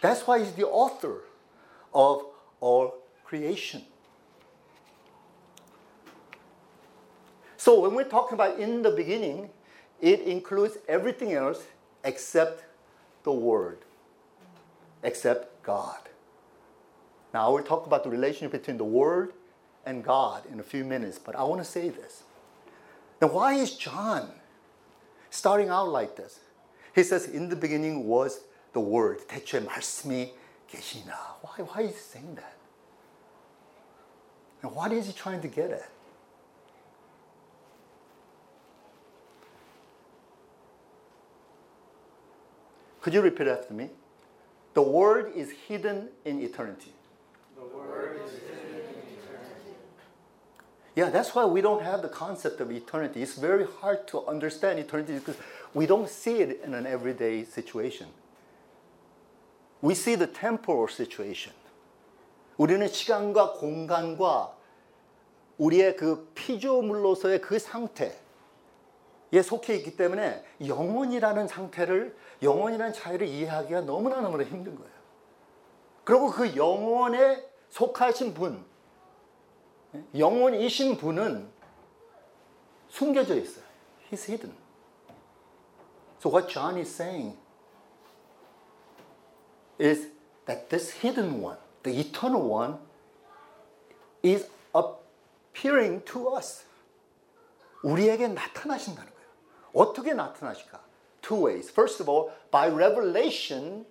That's 0.00 0.26
why 0.26 0.38
He's 0.38 0.52
the 0.52 0.66
author 0.66 1.22
of 1.92 2.24
all 2.60 2.94
creation. 3.24 3.82
So 7.56 7.80
when 7.80 7.94
we're 7.94 8.04
talking 8.04 8.34
about 8.34 8.58
in 8.58 8.82
the 8.82 8.90
beginning, 8.90 9.50
it 10.00 10.20
includes 10.20 10.78
everything 10.88 11.32
else 11.32 11.64
except 12.04 12.64
the 13.24 13.32
Word, 13.32 13.78
except 15.03 15.63
God. 15.63 15.99
Now 17.33 17.51
we'll 17.51 17.63
talk 17.63 17.85
about 17.87 18.03
the 18.03 18.09
relationship 18.09 18.51
between 18.51 18.77
the 18.77 18.83
Word 18.83 19.33
and 19.85 20.03
God 20.03 20.43
in 20.51 20.59
a 20.59 20.63
few 20.63 20.83
minutes, 20.83 21.19
but 21.19 21.35
I 21.35 21.43
want 21.43 21.61
to 21.61 21.65
say 21.65 21.89
this. 21.89 22.23
Now, 23.21 23.29
why 23.29 23.53
is 23.53 23.75
John 23.75 24.29
starting 25.29 25.69
out 25.69 25.89
like 25.89 26.15
this? 26.15 26.39
He 26.93 27.03
says, 27.03 27.25
In 27.25 27.49
the 27.49 27.55
beginning 27.55 28.05
was 28.05 28.41
the 28.73 28.79
Word. 28.79 29.27
대체 29.27 29.59
말씀이 29.65 30.33
계시나. 30.67 31.13
Why, 31.41 31.63
why 31.63 31.81
is 31.83 31.95
he 31.95 32.01
saying 32.01 32.35
that? 32.35 32.57
And 34.61 34.73
what 34.75 34.91
is 34.91 35.07
he 35.07 35.13
trying 35.13 35.41
to 35.41 35.47
get 35.47 35.71
at? 35.71 35.89
Could 43.01 43.13
you 43.13 43.21
repeat 43.21 43.47
after 43.47 43.73
me? 43.73 43.89
The 44.77 44.81
Word 44.81 45.33
is 45.35 45.51
hidden 45.67 46.09
in 46.25 46.41
eternity. 46.41 46.93
The 47.55 47.77
word 47.77 48.21
is 48.25 48.31
hidden 48.31 48.69
in 48.75 49.19
eternity. 49.19 49.77
Yeah, 50.95 51.09
that's 51.09 51.35
why 51.35 51.45
we 51.45 51.61
don't 51.61 51.83
have 51.83 52.01
the 52.01 52.09
concept 52.09 52.59
of 52.59 52.71
eternity. 52.71 53.21
It's 53.21 53.35
very 53.35 53.65
hard 53.65 54.07
to 54.09 54.25
understand 54.25 54.79
eternity 54.79 55.13
because 55.13 55.37
we 55.73 55.85
don't 55.85 56.09
see 56.09 56.41
it 56.41 56.61
in 56.63 56.73
an 56.73 56.85
everyday 56.85 57.43
situation. 57.43 58.07
We 59.81 59.95
see 59.95 60.15
the 60.15 60.27
temporal 60.27 60.87
situation. 60.87 61.53
우리는 62.57 62.87
시간과 62.87 63.53
공간과 63.53 64.55
우리의 65.57 65.95
그 65.95 66.27
피조물로서의 66.35 67.41
그 67.41 67.59
상태 67.59 68.15
에 69.32 69.42
속해 69.42 69.76
있기 69.76 69.96
때문에 69.96 70.42
영혼이라는 70.66 71.48
상태를 71.48 72.16
영혼이라는 72.42 72.92
차이를 72.94 73.26
이해하기가 73.26 73.82
너무나 73.82 74.20
너무나 74.20 74.44
힘든 74.44 74.74
거예요. 74.74 74.90
그리고 76.04 76.30
그 76.30 76.56
영혼에 76.56 77.44
속하신 77.68 78.32
분, 78.32 78.64
영혼이신 80.16 80.96
분은 80.96 81.50
숨겨져 82.88 83.36
있어요. 83.36 83.64
He's 84.10 84.24
hidden. 84.24 84.56
So 86.20 86.30
what 86.30 86.48
John 86.48 86.78
is 86.78 86.90
saying 86.90 87.36
is 89.78 90.08
that 90.46 90.70
this 90.70 90.90
hidden 91.02 91.42
one, 91.42 91.58
the 91.82 92.00
eternal 92.00 92.42
one, 92.42 92.78
is 94.22 94.48
appearing 94.74 96.02
to 96.06 96.34
us. 96.34 96.64
우리에게 97.84 98.28
나타나신다는 98.28 99.10
거예요. 99.10 99.17
어떻게 99.77 100.13
나타나실까? 100.13 100.81
Two 101.21 101.45
ways. 101.45 101.69
First 101.69 102.01
of 102.01 102.09
all, 102.09 102.31
by 102.51 102.67
revelation 102.67 103.85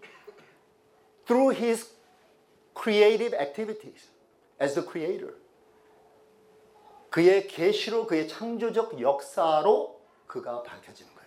through 1.27 1.51
his 1.51 1.95
creative 2.75 3.35
activities 3.35 4.11
as 4.61 4.75
the 4.75 4.87
creator. 4.87 5.35
그의 7.11 7.47
계시로 7.47 8.07
그의 8.07 8.27
창조적 8.29 9.01
역사로 9.01 10.01
그가 10.27 10.63
밝혀지는 10.63 11.13
거예요. 11.13 11.23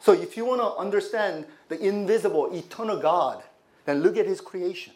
So 0.00 0.12
if 0.12 0.36
you 0.36 0.46
want 0.46 0.60
to 0.60 0.76
understand 0.78 1.46
the 1.68 1.78
invisible, 1.80 2.48
eternal 2.52 3.00
God, 3.00 3.42
then 3.84 4.02
look 4.02 4.16
at 4.16 4.26
his 4.26 4.40
creation. 4.40 4.94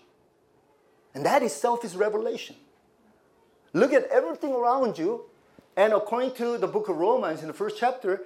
And 1.14 1.24
that 1.24 1.42
itself 1.42 1.84
is 1.84 1.96
revelation. 1.96 2.56
Look 3.72 3.92
at 3.92 4.06
everything 4.08 4.54
around 4.54 4.98
you, 4.98 5.28
and 5.76 5.92
according 5.92 6.32
to 6.34 6.58
the 6.58 6.66
book 6.66 6.88
of 6.88 6.96
Romans 6.96 7.40
in 7.40 7.46
the 7.46 7.54
first 7.54 7.76
chapter, 7.78 8.24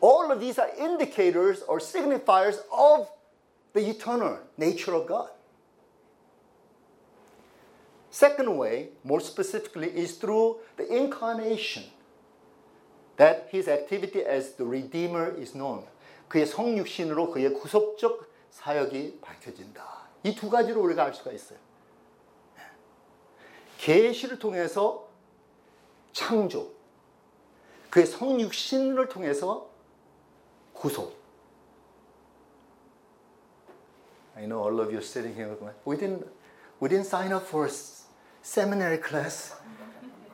all 0.00 0.30
of 0.30 0.40
these 0.40 0.58
are 0.58 0.70
indicators 0.78 1.62
or 1.66 1.78
signifiers 1.78 2.58
of 2.72 3.08
the 3.72 3.88
eternal 3.88 4.38
nature 4.56 4.94
of 4.94 5.06
God. 5.06 5.30
Second 8.10 8.56
way, 8.56 8.90
more 9.02 9.20
specifically, 9.20 9.88
is 9.88 10.18
through 10.18 10.58
the 10.76 10.86
incarnation 10.86 11.84
that 13.16 13.48
his 13.50 13.66
activity 13.66 14.22
as 14.24 14.52
the 14.52 14.64
Redeemer 14.64 15.34
is 15.36 15.52
known. 15.52 15.84
그의 16.28 16.46
성육신으로 16.46 17.30
그의 17.32 17.54
구속적 17.54 18.28
사역이 18.50 19.18
밝혀진다. 19.20 19.84
이 20.24 20.34
두 20.34 20.48
가지로 20.48 20.80
우리가 20.82 21.04
알 21.04 21.14
수가 21.14 21.32
있어요. 21.32 21.58
계시를 23.78 24.38
통해서 24.38 25.08
창조, 26.12 26.70
그의 27.90 28.06
성육신을 28.06 29.08
통해서 29.08 29.70
구속. 30.72 31.16
I 34.36 34.46
know 34.46 34.60
all 34.60 34.80
of 34.80 34.90
you 34.90 35.00
sitting 35.00 35.34
here 35.34 35.54
going, 35.54 35.74
we 35.84 35.96
didn't, 35.96 36.26
we 36.80 36.88
didn't 36.88 37.06
sign 37.06 37.32
up 37.32 37.46
for 37.46 37.66
a 37.66 37.70
seminary 38.42 38.98
class, 38.98 39.54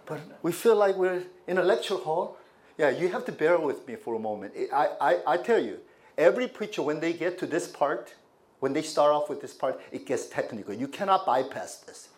but 0.06 0.20
we 0.42 0.52
feel 0.52 0.74
like 0.74 0.96
we're 0.96 1.22
in 1.46 1.58
a 1.58 1.62
lecture 1.62 1.96
hall. 1.96 2.38
Yeah, 2.78 2.88
you 2.88 3.08
have 3.10 3.26
to 3.26 3.32
bear 3.32 3.58
with 3.58 3.86
me 3.86 3.96
for 3.96 4.14
a 4.14 4.18
moment. 4.18 4.54
I, 4.72 4.88
I, 4.98 5.34
I 5.34 5.36
tell 5.36 5.62
you, 5.62 5.80
every 6.16 6.48
preacher, 6.48 6.80
when 6.82 6.98
they 6.98 7.12
get 7.12 7.38
to 7.40 7.46
this 7.46 7.68
part, 7.68 8.14
when 8.60 8.72
they 8.72 8.80
start 8.80 9.12
off 9.12 9.28
with 9.28 9.42
this 9.42 9.52
part, 9.52 9.78
it 9.92 10.06
gets 10.06 10.26
technical. 10.26 10.72
You 10.72 10.88
cannot 10.88 11.26
bypass 11.26 11.76
this. 11.76 12.08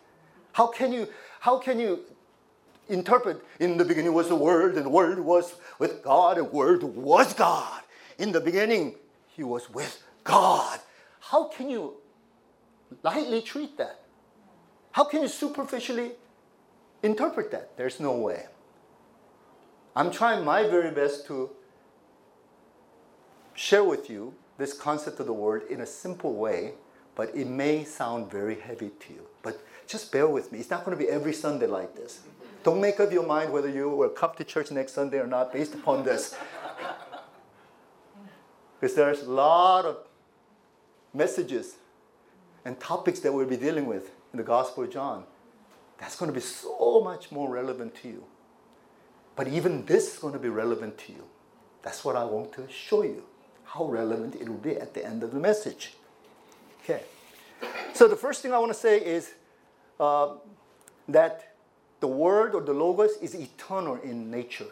How 0.53 0.67
can 0.67 0.93
you, 0.93 1.09
how 1.41 1.57
can 1.57 1.79
you 1.79 1.99
interpret 2.88 3.42
in 3.60 3.76
the 3.76 3.84
beginning 3.84 4.14
was 4.14 4.28
the 4.28 4.36
Word, 4.36 4.76
and 4.76 4.86
the 4.86 4.90
Word 4.90 5.18
was 5.20 5.54
with 5.78 6.02
God, 6.02 6.38
and 6.38 6.50
Word 6.50 6.82
was 6.82 7.34
God. 7.34 7.82
In 8.18 8.32
the 8.32 8.40
beginning, 8.40 8.94
He 9.28 9.42
was 9.42 9.70
with 9.70 10.02
God. 10.24 10.80
How 11.20 11.48
can 11.48 11.68
you 11.68 11.94
lightly 13.02 13.42
treat 13.42 13.76
that? 13.78 14.00
How 14.92 15.04
can 15.04 15.22
you 15.22 15.28
superficially 15.28 16.12
interpret 17.02 17.50
that? 17.50 17.76
There's 17.76 18.00
no 18.00 18.16
way. 18.16 18.46
I'm 19.94 20.10
trying 20.10 20.44
my 20.44 20.62
very 20.62 20.90
best 20.90 21.26
to 21.26 21.50
share 23.54 23.84
with 23.84 24.08
you 24.08 24.34
this 24.56 24.72
concept 24.72 25.20
of 25.20 25.26
the 25.26 25.32
word 25.32 25.62
in 25.68 25.80
a 25.80 25.86
simple 25.86 26.34
way, 26.34 26.72
but 27.14 27.34
it 27.34 27.46
may 27.46 27.84
sound 27.84 28.30
very 28.30 28.60
heavy 28.60 28.90
to 29.00 29.12
you. 29.12 29.22
But 29.42 29.60
just 29.86 30.12
bear 30.12 30.28
with 30.28 30.52
me. 30.52 30.60
It's 30.60 30.70
not 30.70 30.84
going 30.84 30.96
to 30.96 31.02
be 31.02 31.10
every 31.10 31.32
Sunday 31.32 31.66
like 31.66 31.96
this. 31.96 32.20
Don't 32.62 32.80
make 32.80 33.00
up 33.00 33.12
your 33.12 33.26
mind 33.26 33.52
whether 33.52 33.68
you 33.68 33.88
will 33.88 34.08
come 34.08 34.32
to 34.36 34.44
church 34.44 34.70
next 34.70 34.92
Sunday 34.92 35.18
or 35.18 35.26
not 35.26 35.52
based 35.52 35.74
upon 35.74 36.04
this. 36.04 36.34
Because 38.80 38.94
there's 38.94 39.22
a 39.22 39.30
lot 39.30 39.84
of 39.84 39.96
messages 41.14 41.76
and 42.64 42.78
topics 42.78 43.20
that 43.20 43.32
we'll 43.32 43.46
be 43.46 43.56
dealing 43.56 43.86
with 43.86 44.10
in 44.32 44.36
the 44.36 44.42
Gospel 44.42 44.84
of 44.84 44.92
John. 44.92 45.24
That's 45.98 46.16
going 46.16 46.30
to 46.30 46.34
be 46.34 46.40
so 46.40 47.00
much 47.02 47.32
more 47.32 47.50
relevant 47.50 47.94
to 48.02 48.08
you. 48.08 48.24
But 49.34 49.48
even 49.48 49.84
this 49.86 50.14
is 50.14 50.18
going 50.18 50.32
to 50.32 50.38
be 50.38 50.48
relevant 50.48 50.98
to 50.98 51.12
you. 51.12 51.24
That's 51.82 52.04
what 52.04 52.16
I 52.16 52.24
want 52.24 52.52
to 52.54 52.68
show 52.68 53.02
you 53.02 53.24
how 53.64 53.84
relevant 53.84 54.34
it 54.34 54.48
will 54.48 54.56
be 54.56 54.76
at 54.76 54.94
the 54.94 55.04
end 55.04 55.22
of 55.22 55.32
the 55.32 55.38
message. 55.38 55.94
Okay. 56.82 57.02
So 57.92 58.08
the 58.08 58.16
first 58.16 58.42
thing 58.42 58.52
I 58.52 58.58
want 58.58 58.72
to 58.72 58.78
say 58.78 58.98
is 58.98 59.32
uh, 60.00 60.34
that 61.08 61.47
the 62.00 62.08
word 62.08 62.54
or 62.54 62.60
the 62.60 62.72
logos 62.72 63.16
is 63.20 63.34
eternal 63.34 63.96
in 64.02 64.30
nature. 64.30 64.66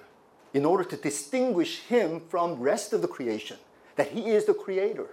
In 0.54 0.64
order 0.64 0.84
to 0.84 0.96
distinguish 0.96 1.80
him 1.80 2.20
from 2.28 2.60
rest 2.60 2.92
of 2.92 3.02
the 3.02 3.08
creation, 3.08 3.58
that 3.96 4.08
he 4.08 4.30
is 4.30 4.44
the 4.44 4.54
creator. 4.54 5.08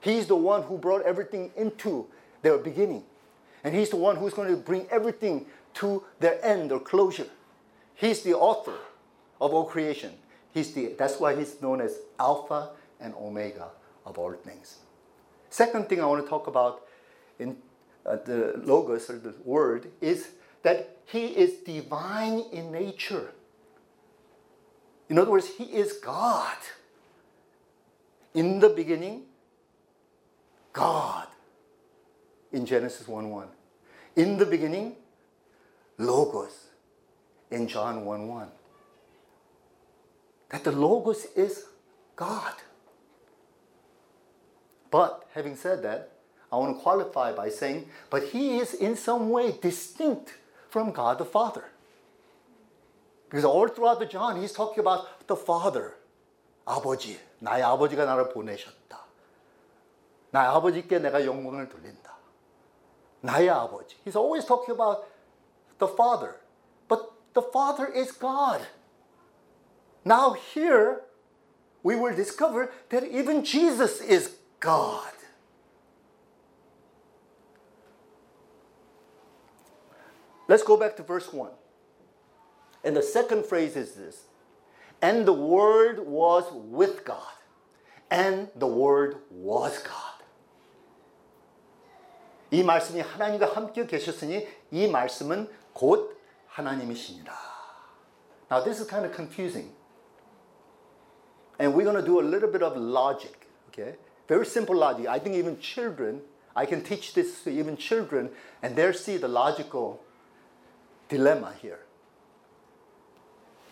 He's 0.00 0.26
the 0.26 0.36
one 0.36 0.62
who 0.62 0.78
brought 0.78 1.02
everything 1.02 1.50
into 1.56 2.06
their 2.42 2.58
beginning. 2.58 3.04
And 3.62 3.74
he's 3.74 3.90
the 3.90 3.96
one 3.96 4.16
who's 4.16 4.32
going 4.32 4.48
to 4.48 4.56
bring 4.56 4.86
everything 4.90 5.46
to 5.74 6.02
their 6.18 6.44
end 6.44 6.72
or 6.72 6.80
closure. 6.80 7.28
He's 7.94 8.22
the 8.22 8.34
author 8.34 8.78
of 9.40 9.52
all 9.52 9.64
creation. 9.64 10.12
He's 10.52 10.72
the, 10.72 10.94
that's 10.98 11.20
why 11.20 11.36
he's 11.36 11.60
known 11.60 11.80
as 11.80 11.98
Alpha 12.18 12.70
and 12.98 13.14
Omega 13.14 13.68
of 14.06 14.18
all 14.18 14.32
things. 14.32 14.78
Second 15.50 15.88
thing 15.88 16.00
I 16.00 16.06
want 16.06 16.24
to 16.24 16.28
talk 16.28 16.46
about 16.46 16.82
in 17.38 17.56
uh, 18.06 18.16
the 18.24 18.60
Logos 18.64 19.10
or 19.10 19.18
the 19.18 19.34
Word 19.44 19.90
is 20.00 20.28
that 20.62 20.99
He 21.10 21.26
is 21.26 21.58
divine 21.58 22.44
in 22.52 22.70
nature. 22.70 23.32
In 25.08 25.18
other 25.18 25.30
words, 25.30 25.48
He 25.58 25.64
is 25.64 25.94
God. 25.94 26.56
In 28.32 28.60
the 28.60 28.68
beginning, 28.68 29.22
God. 30.72 31.26
In 32.52 32.64
Genesis 32.64 33.08
1 33.08 33.28
1. 33.28 33.48
In 34.16 34.38
the 34.38 34.46
beginning, 34.46 34.96
Logos 35.98 36.68
in 37.50 37.66
John 37.66 38.04
1 38.04 38.28
1. 38.28 38.48
That 40.50 40.64
the 40.64 40.72
Logos 40.72 41.26
is 41.36 41.64
God. 42.14 42.54
But 44.90 45.26
having 45.34 45.56
said 45.56 45.82
that, 45.82 46.12
I 46.52 46.56
want 46.56 46.76
to 46.76 46.82
qualify 46.82 47.32
by 47.32 47.48
saying, 47.48 47.88
but 48.10 48.24
he 48.24 48.58
is 48.58 48.74
in 48.74 48.96
some 48.96 49.30
way 49.30 49.52
distinct 49.60 50.34
from 50.69 50.91
God 50.91 51.17
the 51.17 51.25
Father. 51.25 51.65
Because 53.29 53.45
all 53.45 53.67
throughout 53.67 53.99
the 53.99 54.05
John, 54.05 54.39
he's 54.39 54.53
talking 54.53 54.79
about 54.79 55.27
the 55.27 55.35
Father. 55.35 55.95
아버지, 56.65 57.19
나의 57.39 57.63
아버지가 57.63 58.05
나를 58.05 58.29
보내셨다. 58.29 59.05
나의 60.31 60.49
아버지께 60.49 60.99
내가 60.99 61.25
영광을 61.25 61.69
돌린다. 61.69 62.15
나의 63.21 63.49
아버지. 63.49 63.95
He's 64.05 64.15
always 64.15 64.45
talking 64.45 64.73
about 64.73 65.05
the 65.79 65.91
Father. 65.91 66.41
But 66.87 67.11
the 67.33 67.43
Father 67.51 67.87
is 67.87 68.11
God. 68.11 68.67
Now 70.03 70.33
here, 70.33 71.01
we 71.83 71.95
will 71.95 72.15
discover 72.15 72.71
that 72.89 73.03
even 73.03 73.43
Jesus 73.43 74.01
is 74.01 74.37
God. 74.59 75.13
Let's 80.49 80.63
go 80.63 80.77
back 80.77 80.95
to 80.97 81.03
verse 81.03 81.31
1. 81.33 81.49
And 82.83 82.95
the 82.95 83.01
second 83.01 83.45
phrase 83.45 83.75
is 83.75 83.95
this 83.95 84.25
And 85.01 85.25
the 85.25 85.33
Word 85.33 86.05
was 86.05 86.45
with 86.53 87.03
God, 87.03 87.35
and 88.09 88.49
the 88.55 88.67
Word 88.67 89.17
was 89.31 89.79
God. 89.79 90.15
이 92.51 92.63
말씀이 92.63 93.01
하나님과 93.01 93.47
함께 93.47 93.85
계셨으니 93.85 94.47
이 94.71 94.87
말씀은 94.87 95.49
곧 95.73 96.15
하나님이시니라. 96.47 97.33
Now 98.49 98.63
this 98.63 98.79
is 98.79 98.87
kind 98.87 99.05
of 99.05 99.13
confusing. 99.13 99.73
And 101.59 101.73
we're 101.73 101.85
going 101.85 101.95
to 101.95 102.05
do 102.05 102.19
a 102.19 102.25
little 102.25 102.51
bit 102.51 102.61
of 102.61 102.77
logic, 102.77 103.47
okay? 103.69 103.95
Very 104.27 104.45
simple 104.45 104.75
logic. 104.75 105.07
I 105.07 105.19
think 105.19 105.35
even 105.35 105.59
children, 105.59 106.21
I 106.55 106.65
can 106.65 106.81
teach 106.81 107.13
this 107.13 107.43
to 107.43 107.49
even 107.49 107.77
children, 107.77 108.29
and 108.61 108.75
they'll 108.75 108.93
see 108.93 109.17
the 109.17 109.27
logical 109.27 110.01
dilemma 111.09 111.53
here. 111.61 111.79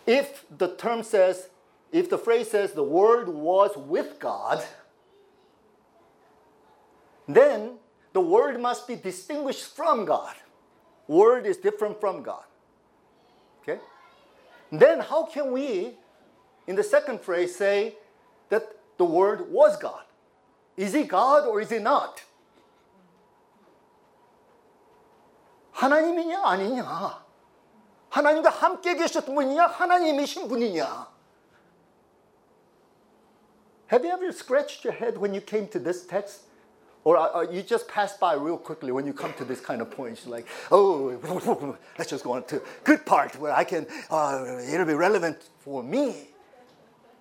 If 0.05 0.45
the 0.55 0.75
term 0.75 1.03
says, 1.03 1.49
if 1.91 2.09
the 2.09 2.17
phrase 2.17 2.51
says 2.51 2.73
the 2.73 2.83
word 2.83 3.29
was 3.29 3.71
with 3.77 4.19
God, 4.19 4.63
then 7.27 7.77
the 8.11 8.21
word 8.21 8.59
must 8.59 8.87
be 8.87 8.95
distinguished 8.95 9.75
from 9.75 10.05
God. 10.05 10.35
Word 11.07 11.45
is 11.45 11.57
different 11.57 11.99
from 11.99 12.23
God. 12.23 12.43
Okay? 13.61 13.79
Then 14.71 14.99
how 14.99 15.25
can 15.25 15.51
we, 15.51 15.93
in 16.67 16.75
the 16.75 16.83
second 16.83 17.21
phrase, 17.21 17.55
say 17.55 17.95
that 18.49 18.75
the 18.97 19.05
word 19.05 19.51
was 19.51 19.77
God? 19.77 20.03
Is 20.75 20.93
he 20.93 21.03
God 21.03 21.47
or 21.47 21.61
is 21.61 21.69
he 21.69 21.79
not? 21.79 22.23
하나님이냐 25.73 26.41
아니냐? 26.43 27.23
하나님과 28.09 28.49
함께 28.49 28.95
계셨던 28.95 29.33
분이냐 29.33 29.67
하나님이신 29.67 30.47
분이냐? 30.47 31.07
Have 33.91 34.05
you 34.05 34.13
ever 34.13 34.31
scratched 34.31 34.83
your 34.83 34.93
head 34.93 35.17
when 35.17 35.33
you 35.33 35.41
came 35.41 35.67
to 35.69 35.79
this 35.79 36.05
text? 36.07 36.45
Or 37.03 37.17
uh, 37.17 37.41
you 37.41 37.61
just 37.61 37.87
pass 37.87 38.17
by 38.17 38.33
real 38.33 38.57
quickly 38.57 38.91
when 38.91 39.05
you 39.05 39.13
come 39.13 39.33
to 39.33 39.43
this 39.43 39.59
kind 39.59 39.81
of 39.81 39.91
point. 39.91 40.21
You're 40.23 40.33
like, 40.33 40.47
oh, 40.71 41.77
let's 41.97 42.09
just 42.09 42.23
go 42.23 42.33
on 42.33 42.45
to 42.45 42.61
good 42.83 43.05
part 43.05 43.37
where 43.39 43.53
I 43.53 43.65
can, 43.65 43.85
uh, 44.09 44.57
it'll 44.71 44.85
be 44.85 44.93
relevant 44.93 45.37
for 45.59 45.83
me 45.83 46.29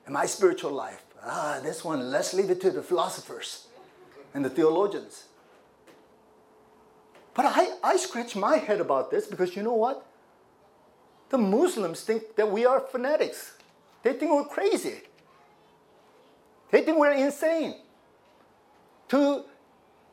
and 0.07 0.15
my 0.15 0.27
spiritual 0.27 0.71
life. 0.71 1.03
Ah, 1.25 1.61
this 1.63 1.85
one, 1.85 2.11
let's 2.11 2.33
leave 2.33 2.51
it 2.51 2.61
to 2.61 2.71
the 2.71 2.83
philosophers 2.83 3.67
and 4.35 4.45
the 4.45 4.51
theologians. 4.51 5.25
But 7.35 7.47
I, 7.47 7.73
I 7.83 7.97
scratch 7.97 8.37
my 8.37 8.59
head 8.59 8.81
about 8.81 9.11
this 9.11 9.27
because 9.27 9.57
you 9.57 9.63
know 9.63 9.75
what? 9.75 10.06
The 11.30 11.38
Muslims 11.38 12.02
think 12.02 12.36
that 12.36 12.50
we 12.50 12.66
are 12.66 12.80
fanatics. 12.80 13.54
They 14.04 14.14
think 14.14 14.32
we're 14.32 14.46
crazy. 14.46 15.02
They 16.72 16.82
think 16.82 16.98
we're 16.98 17.14
insane. 17.14 17.76
To 19.10 19.44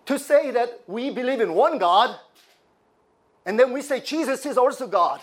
to 0.06 0.18
say 0.18 0.50
that 0.50 0.80
we 0.86 1.10
believe 1.10 1.40
in 1.40 1.54
one 1.54 1.78
God 1.78 2.18
and 3.46 3.58
then 3.58 3.72
we 3.72 3.82
say 3.82 4.00
Jesus 4.00 4.44
is 4.46 4.56
also 4.56 4.86
God. 4.86 5.20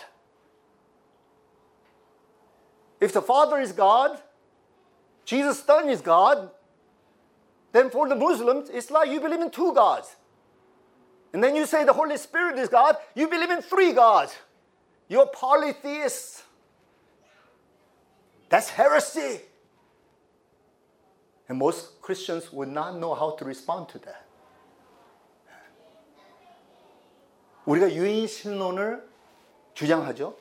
If 3.00 3.12
the 3.12 3.22
Father 3.22 3.58
is 3.58 3.72
God, 3.72 4.20
Jesus' 5.24 5.62
Son 5.62 5.88
is 5.88 6.00
God, 6.00 6.50
then 7.72 7.90
for 7.90 8.08
the 8.08 8.14
Muslims, 8.14 8.68
it's 8.70 8.90
like 8.90 9.10
you 9.10 9.20
believe 9.20 9.40
in 9.40 9.50
two 9.50 9.72
gods. 9.74 10.14
And 11.32 11.42
then 11.42 11.56
you 11.56 11.66
say 11.66 11.84
the 11.84 11.92
Holy 11.92 12.16
Spirit 12.16 12.58
is 12.58 12.68
God, 12.68 12.96
you 13.14 13.26
believe 13.26 13.50
in 13.50 13.62
three 13.62 13.92
gods. 13.92 14.36
You're 15.08 15.26
polytheists. 15.26 16.44
That's 18.48 18.68
heresy. 18.70 19.40
And 21.48 21.58
most 21.58 22.00
Christians 22.00 22.52
would 22.52 22.68
not 22.68 22.98
know 22.98 23.14
how 23.14 23.36
to 23.36 23.44
respond 23.44 23.88
to 23.92 23.98
that. 24.00 24.24
우리가 27.66 27.92
유인 27.94 28.26
신론을 28.26 29.08
주장하죠. 29.74 30.36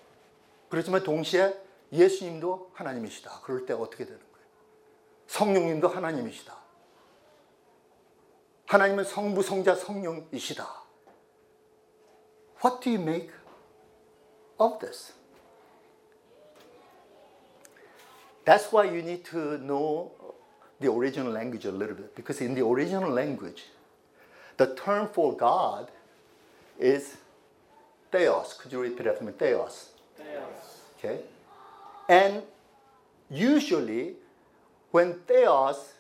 그렇지만 0.70 1.04
동시에 1.04 1.56
예수님도 1.92 2.72
하나님이시다. 2.74 3.42
그럴 3.42 3.66
때 3.66 3.74
어떻게 3.74 4.06
되는 4.06 4.20
거예요? 4.20 4.48
성령님도 5.28 5.88
하나님이시다. 5.88 6.58
하나님은 8.66 9.04
성부, 9.04 9.44
성자, 9.44 9.76
성령이시다. 9.76 10.66
What 12.64 12.82
do 12.82 12.94
you 12.94 13.02
make 13.02 13.30
of 14.62 14.80
this? 14.80 15.14
That's 18.46 18.72
why 18.72 18.86
you 18.86 19.02
need 19.02 19.24
to 19.26 19.58
know 19.60 20.12
the 20.80 20.92
original 20.92 21.32
language 21.32 21.66
a 21.66 21.72
little 21.72 21.96
bit 21.96 22.16
because 22.16 22.42
in 22.42 22.56
the 22.56 22.66
original 22.66 23.10
language, 23.10 23.64
the 24.58 24.76
term 24.76 25.08
for 25.08 25.36
God 25.36 25.92
is 26.80 27.18
theos. 28.12 28.56
Could 28.60 28.72
you 28.72 28.82
repeat 28.82 29.08
after 29.08 29.24
me? 29.24 29.32
Theos. 29.32 29.90
Theos. 30.18 30.82
Okay? 30.98 31.20
And 32.10 32.42
usually, 33.30 34.16
when 34.90 35.14
theos 35.28 35.94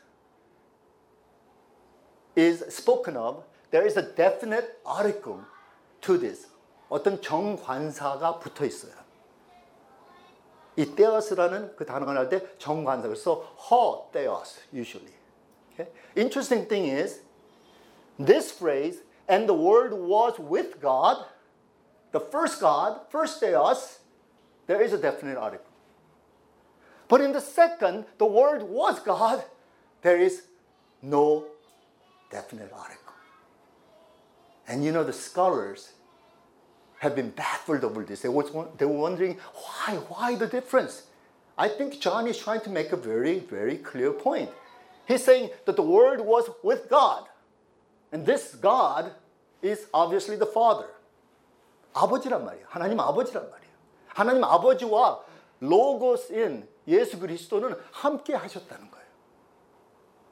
is 2.35 2.63
spoken 2.69 3.15
of, 3.15 3.43
there 3.69 3.85
is 3.85 3.97
a 3.97 4.01
definite 4.01 4.79
article 4.85 5.41
to 6.01 6.17
this. 6.17 6.47
어떤 6.90 7.20
정관사가 7.20 8.38
붙어 8.38 8.64
있어요. 8.64 8.92
이 10.76 10.84
theos라는 10.94 11.74
그 11.76 11.86
단어가 11.86 12.12
나올 12.12 12.28
때 12.28 12.46
정관사. 12.58 13.08
그래서 13.08 13.44
ho 13.56 14.10
theos 14.12 14.60
usually. 14.72 15.14
Okay? 15.72 15.90
Interesting 16.14 16.68
thing 16.68 16.86
is 16.86 17.22
this 18.18 18.52
phrase 18.52 19.02
and 19.28 19.48
the 19.48 19.54
word 19.54 19.92
was 19.92 20.38
with 20.38 20.80
God, 20.80 21.24
the 22.12 22.20
first 22.20 22.60
God, 22.60 23.00
first 23.10 23.40
theos, 23.40 24.00
there 24.66 24.82
is 24.82 24.92
a 24.92 24.98
definite 24.98 25.36
article. 25.36 25.72
But 27.08 27.20
in 27.20 27.32
the 27.32 27.40
second, 27.40 28.04
the 28.18 28.26
word 28.26 28.62
was 28.62 29.00
God, 29.00 29.44
there 30.02 30.20
is 30.20 30.42
no 31.02 31.44
definite 32.30 32.72
article. 32.72 33.14
And 34.68 34.84
you 34.84 34.92
know, 34.92 35.04
the 35.04 35.12
scholars 35.12 35.92
have 37.00 37.14
been 37.14 37.30
baffled 37.30 37.84
over 37.84 38.04
this. 38.04 38.22
They, 38.22 38.28
was, 38.28 38.50
they 38.78 38.86
were 38.86 38.98
wondering 38.98 39.38
why, 39.54 39.96
why 40.08 40.34
the 40.34 40.46
difference? 40.46 41.04
I 41.58 41.68
think 41.68 42.00
John 42.00 42.26
is 42.26 42.38
trying 42.38 42.60
to 42.62 42.70
make 42.70 42.92
a 42.92 42.96
very, 42.96 43.38
very 43.38 43.76
clear 43.78 44.12
point. 44.12 44.50
He's 45.06 45.24
saying 45.24 45.50
that 45.64 45.76
the 45.76 45.82
Word 45.82 46.20
was 46.20 46.50
with 46.62 46.88
God. 46.88 47.24
And 48.12 48.26
this 48.26 48.54
God 48.54 49.12
is 49.62 49.86
obviously 49.92 50.36
the 50.36 50.46
Father. 50.46 50.86
아버지란 51.94 52.44
말이에요. 52.44 52.66
하나님 52.68 53.00
아버지란 53.00 53.50
말이에요. 53.50 53.72
하나님 54.08 54.44
아버지와 54.44 55.20
로고스인 55.60 56.68
예수 56.88 57.18
그리스도는 57.18 57.74
함께 57.90 58.34
하셨다는 58.34 58.90
거예요. 58.90 59.06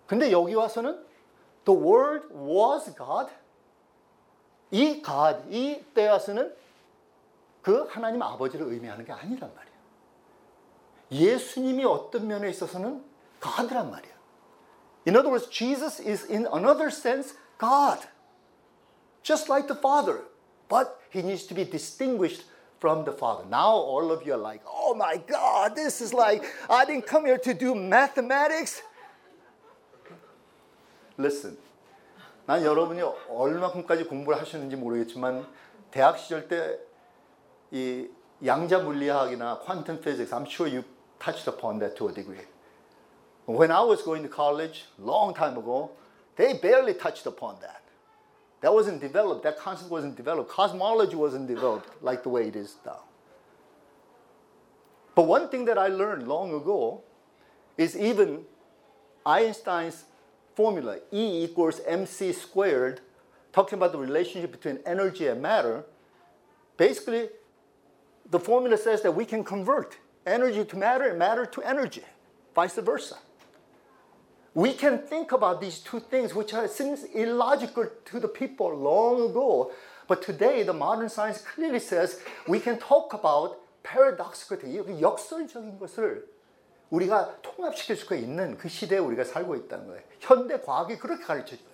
근데 0.07 0.31
여기 0.31 0.55
와서는 0.55 1.03
the 1.64 1.81
word 1.81 2.29
was 2.31 2.94
God. 2.94 3.31
이 4.70 5.03
God, 5.03 5.42
이 5.51 5.85
때와서는 5.94 6.55
그 7.62 7.87
하나님 7.88 8.23
아버지를 8.23 8.66
의미하는 8.66 9.05
게 9.05 9.12
아니란 9.12 9.53
말이에요. 9.55 9.75
예수님이 11.11 11.85
어떤 11.85 12.27
면에 12.27 12.51
있어서는 12.51 13.05
God란 13.40 13.90
말이에요. 13.90 14.14
In 15.07 15.16
other 15.16 15.31
words, 15.31 15.49
Jesus 15.51 16.01
is 16.01 16.25
in 16.31 16.47
another 16.47 16.88
sense 16.88 17.37
God. 17.59 18.09
just 19.25 19.49
like 19.49 19.66
the 19.66 19.75
Father. 19.75 20.20
But 20.68 21.01
he 21.11 21.23
needs 21.23 21.44
to 21.47 21.55
be 21.55 21.64
distinguished 21.64 22.44
from 22.79 23.05
the 23.05 23.12
Father. 23.12 23.44
Now 23.51 23.70
all 23.73 24.12
of 24.12 24.25
you 24.25 24.35
are 24.35 24.38
like, 24.38 24.62
oh 24.66 24.94
my 24.94 25.16
God, 25.27 25.75
this 25.75 26.01
is 26.01 26.14
like, 26.14 26.44
I 26.70 26.85
didn't 26.85 27.07
come 27.07 27.25
here 27.25 27.38
to 27.38 27.55
do 27.55 27.75
mathematics. 27.75 28.83
Listen. 31.16 31.57
난 32.50 32.64
여러분이 32.64 33.00
얼마큼까지 33.30 34.06
공부를 34.06 34.42
하셨는지 34.42 34.76
모르겠지만 34.76 35.46
대학 35.92 36.18
시절 36.18 36.48
때 36.48 36.80
이 37.72 38.10
양자 38.44 38.80
물리학이나 38.80 39.60
quantum 39.60 40.00
I'm 40.02 40.48
sure 40.48 40.68
you 40.68 40.84
touched 41.20 41.48
upon 41.48 41.78
that 41.78 41.96
to 41.98 42.08
a 42.08 42.12
degree. 42.12 42.48
When 43.46 43.70
I 43.70 43.82
was 43.82 44.02
going 44.02 44.24
to 44.24 44.30
college, 44.30 44.86
long 44.98 45.36
time 45.36 45.60
ago, 45.60 45.92
they 46.38 46.58
barely 46.58 46.96
touched 46.96 47.28
upon 47.28 47.60
that. 47.62 47.84
That 48.62 48.74
wasn't 48.74 49.00
developed. 49.00 49.44
That 49.44 49.60
concept 49.60 49.92
wasn't 49.92 50.16
developed. 50.16 50.50
Cosmology 50.50 51.16
wasn't 51.16 51.48
developed 51.48 52.02
like 52.02 52.24
the 52.24 52.30
way 52.30 52.48
it 52.48 52.56
is 52.56 52.78
now. 52.84 53.04
But 55.14 55.28
one 55.28 55.50
thing 55.50 55.66
that 55.66 55.78
I 55.78 55.90
learned 55.90 56.28
long 56.28 56.52
ago 56.56 57.04
is 57.78 57.96
even 57.96 58.46
Einstein's 59.24 60.06
formula, 60.59 60.99
E 61.12 61.44
equals 61.44 61.81
mc 61.87 62.33
squared, 62.33 63.01
talking 63.53 63.79
about 63.79 63.92
the 63.92 63.99
relationship 63.99 64.53
between 64.53 64.79
energy 64.87 65.27
and 65.27 65.40
matter, 65.42 65.85
basically 66.77 67.29
the 68.31 68.40
formula 68.40 68.77
says 68.77 69.03
that 69.03 69.12
we 69.12 69.25
can 69.25 69.44
convert 69.44 69.99
energy 70.27 70.64
to 70.64 70.77
matter 70.77 71.05
and 71.05 71.18
matter 71.18 71.47
to 71.47 71.62
energy, 71.62 72.03
vice 72.55 72.77
versa. 72.77 73.16
We 74.55 74.73
can 74.73 74.99
think 74.99 75.33
about 75.33 75.61
these 75.61 75.81
two 75.81 75.99
things, 75.99 76.35
which 76.35 76.55
are, 76.55 76.68
seems 76.68 77.05
illogical 77.05 77.88
to 78.05 78.20
the 78.20 78.29
people 78.29 78.73
long 78.73 79.31
ago. 79.31 79.73
But 80.07 80.23
today, 80.23 80.62
the 80.62 80.73
modern 80.73 81.09
science 81.09 81.38
clearly 81.38 81.81
says 81.81 82.20
we 82.47 82.61
can 82.61 82.79
talk 82.79 83.12
about 83.14 83.57
paradoxical, 83.83 84.59
역설적인 85.01 85.79
것을 85.79 86.25
우리가 86.89 87.41
통합시킬 87.41 87.95
수가 87.95 88.15
있는 88.15 88.58
그 88.58 88.67
시대에 88.67 88.97
우리가 88.97 89.23
살고 89.23 89.56
있다는 89.56 89.88
거예요. 89.88 90.04
현대 90.19 90.60
과학이 90.60 90.97
그렇게 90.97 91.23
가르쳐 91.23 91.56
줘요. 91.56 91.69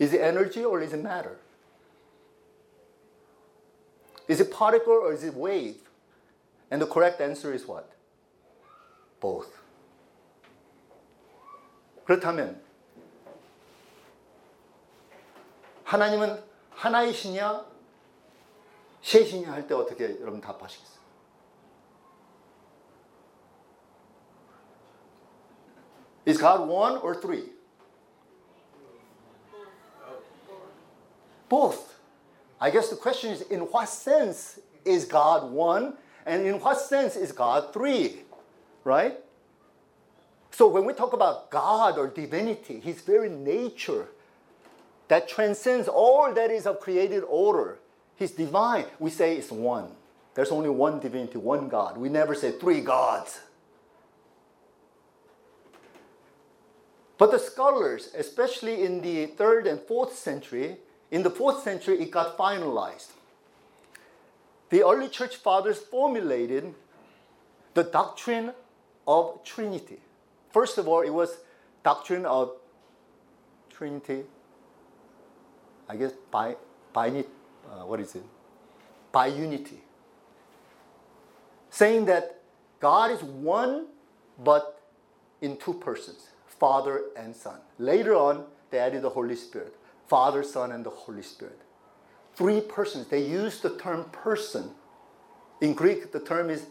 Is 0.00 0.14
it 0.14 0.22
energy 0.22 0.64
or 0.64 0.82
is 0.82 0.94
it 0.94 1.00
matter? 1.00 1.38
Is 4.28 4.40
it 4.40 4.50
particle 4.50 4.94
or 4.94 5.12
is 5.12 5.24
it 5.24 5.36
wave? 5.36 5.82
And 6.70 6.80
the 6.80 6.90
correct 6.90 7.22
answer 7.22 7.52
is 7.54 7.66
what? 7.68 7.86
Both. 9.20 9.50
그렇다면 12.04 12.62
하나님은 15.84 16.42
하나이시냐 16.70 17.66
셋이냐 19.02 19.52
할 19.52 19.66
때 19.66 19.74
어떻게 19.74 20.20
여러분 20.20 20.40
답하시겠어요? 20.40 20.99
Is 26.30 26.38
God 26.38 26.68
one 26.68 26.96
or 26.98 27.12
three? 27.12 27.42
Both. 31.48 31.96
I 32.60 32.70
guess 32.70 32.88
the 32.88 32.94
question 32.94 33.32
is 33.32 33.42
in 33.42 33.62
what 33.62 33.88
sense 33.88 34.60
is 34.84 35.06
God 35.06 35.50
one 35.50 35.94
and 36.24 36.46
in 36.46 36.60
what 36.60 36.78
sense 36.78 37.16
is 37.16 37.32
God 37.32 37.72
three? 37.72 38.20
Right? 38.84 39.18
So 40.52 40.68
when 40.68 40.84
we 40.84 40.92
talk 40.92 41.14
about 41.14 41.50
God 41.50 41.98
or 41.98 42.06
divinity, 42.06 42.78
his 42.78 43.00
very 43.00 43.28
nature 43.28 44.06
that 45.08 45.28
transcends 45.28 45.88
all 45.88 46.32
that 46.32 46.52
is 46.52 46.64
of 46.64 46.78
created 46.78 47.24
order, 47.26 47.80
he's 48.14 48.30
divine, 48.30 48.84
we 49.00 49.10
say 49.10 49.36
it's 49.36 49.50
one. 49.50 49.88
There's 50.34 50.52
only 50.52 50.70
one 50.70 51.00
divinity, 51.00 51.38
one 51.38 51.68
God. 51.68 51.98
We 51.98 52.08
never 52.08 52.36
say 52.36 52.52
three 52.52 52.82
gods. 52.82 53.40
But 57.20 57.32
the 57.32 57.38
scholars, 57.38 58.08
especially 58.16 58.82
in 58.82 59.02
the 59.02 59.26
third 59.26 59.66
and 59.66 59.78
fourth 59.78 60.16
century, 60.16 60.78
in 61.10 61.22
the 61.22 61.28
fourth 61.28 61.62
century, 61.62 62.00
it 62.00 62.10
got 62.10 62.38
finalized. 62.38 63.08
The 64.70 64.82
early 64.82 65.06
church 65.10 65.36
fathers 65.36 65.76
formulated 65.76 66.72
the 67.74 67.84
doctrine 67.84 68.52
of 69.06 69.44
Trinity. 69.44 69.98
First 70.50 70.78
of 70.78 70.88
all, 70.88 71.02
it 71.02 71.10
was 71.10 71.36
doctrine 71.84 72.24
of 72.24 72.52
Trinity. 73.68 74.22
I 75.90 75.96
guess 75.96 76.12
by 76.30 76.56
by 76.94 77.10
uh, 77.10 77.84
what 77.84 78.00
is 78.00 78.14
it? 78.14 78.24
Biunity. 79.12 79.80
Saying 81.68 82.06
that 82.06 82.40
God 82.80 83.10
is 83.10 83.22
one, 83.22 83.88
but 84.42 84.80
in 85.42 85.58
two 85.58 85.74
persons. 85.74 86.30
Father 86.60 87.06
and 87.16 87.34
Son. 87.34 87.58
Later 87.78 88.14
on, 88.14 88.44
they 88.70 88.78
added 88.78 89.02
the 89.02 89.10
Holy 89.10 89.34
Spirit 89.34 89.74
Father, 90.06 90.42
Son, 90.42 90.72
and 90.72 90.84
the 90.84 90.90
Holy 90.90 91.22
Spirit. 91.22 91.60
Three 92.34 92.60
persons. 92.60 93.06
They 93.06 93.24
use 93.24 93.60
the 93.60 93.76
term 93.76 94.04
person. 94.12 94.70
In 95.60 95.72
Greek, 95.74 96.12
the 96.12 96.20
term 96.20 96.50
is 96.50 96.66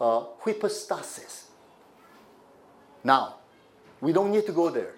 uh, 0.00 0.24
hypostasis. 0.40 1.48
Now, 3.04 3.36
we 4.00 4.12
don't 4.12 4.30
need 4.30 4.46
to 4.46 4.52
go 4.52 4.70
there. 4.70 4.94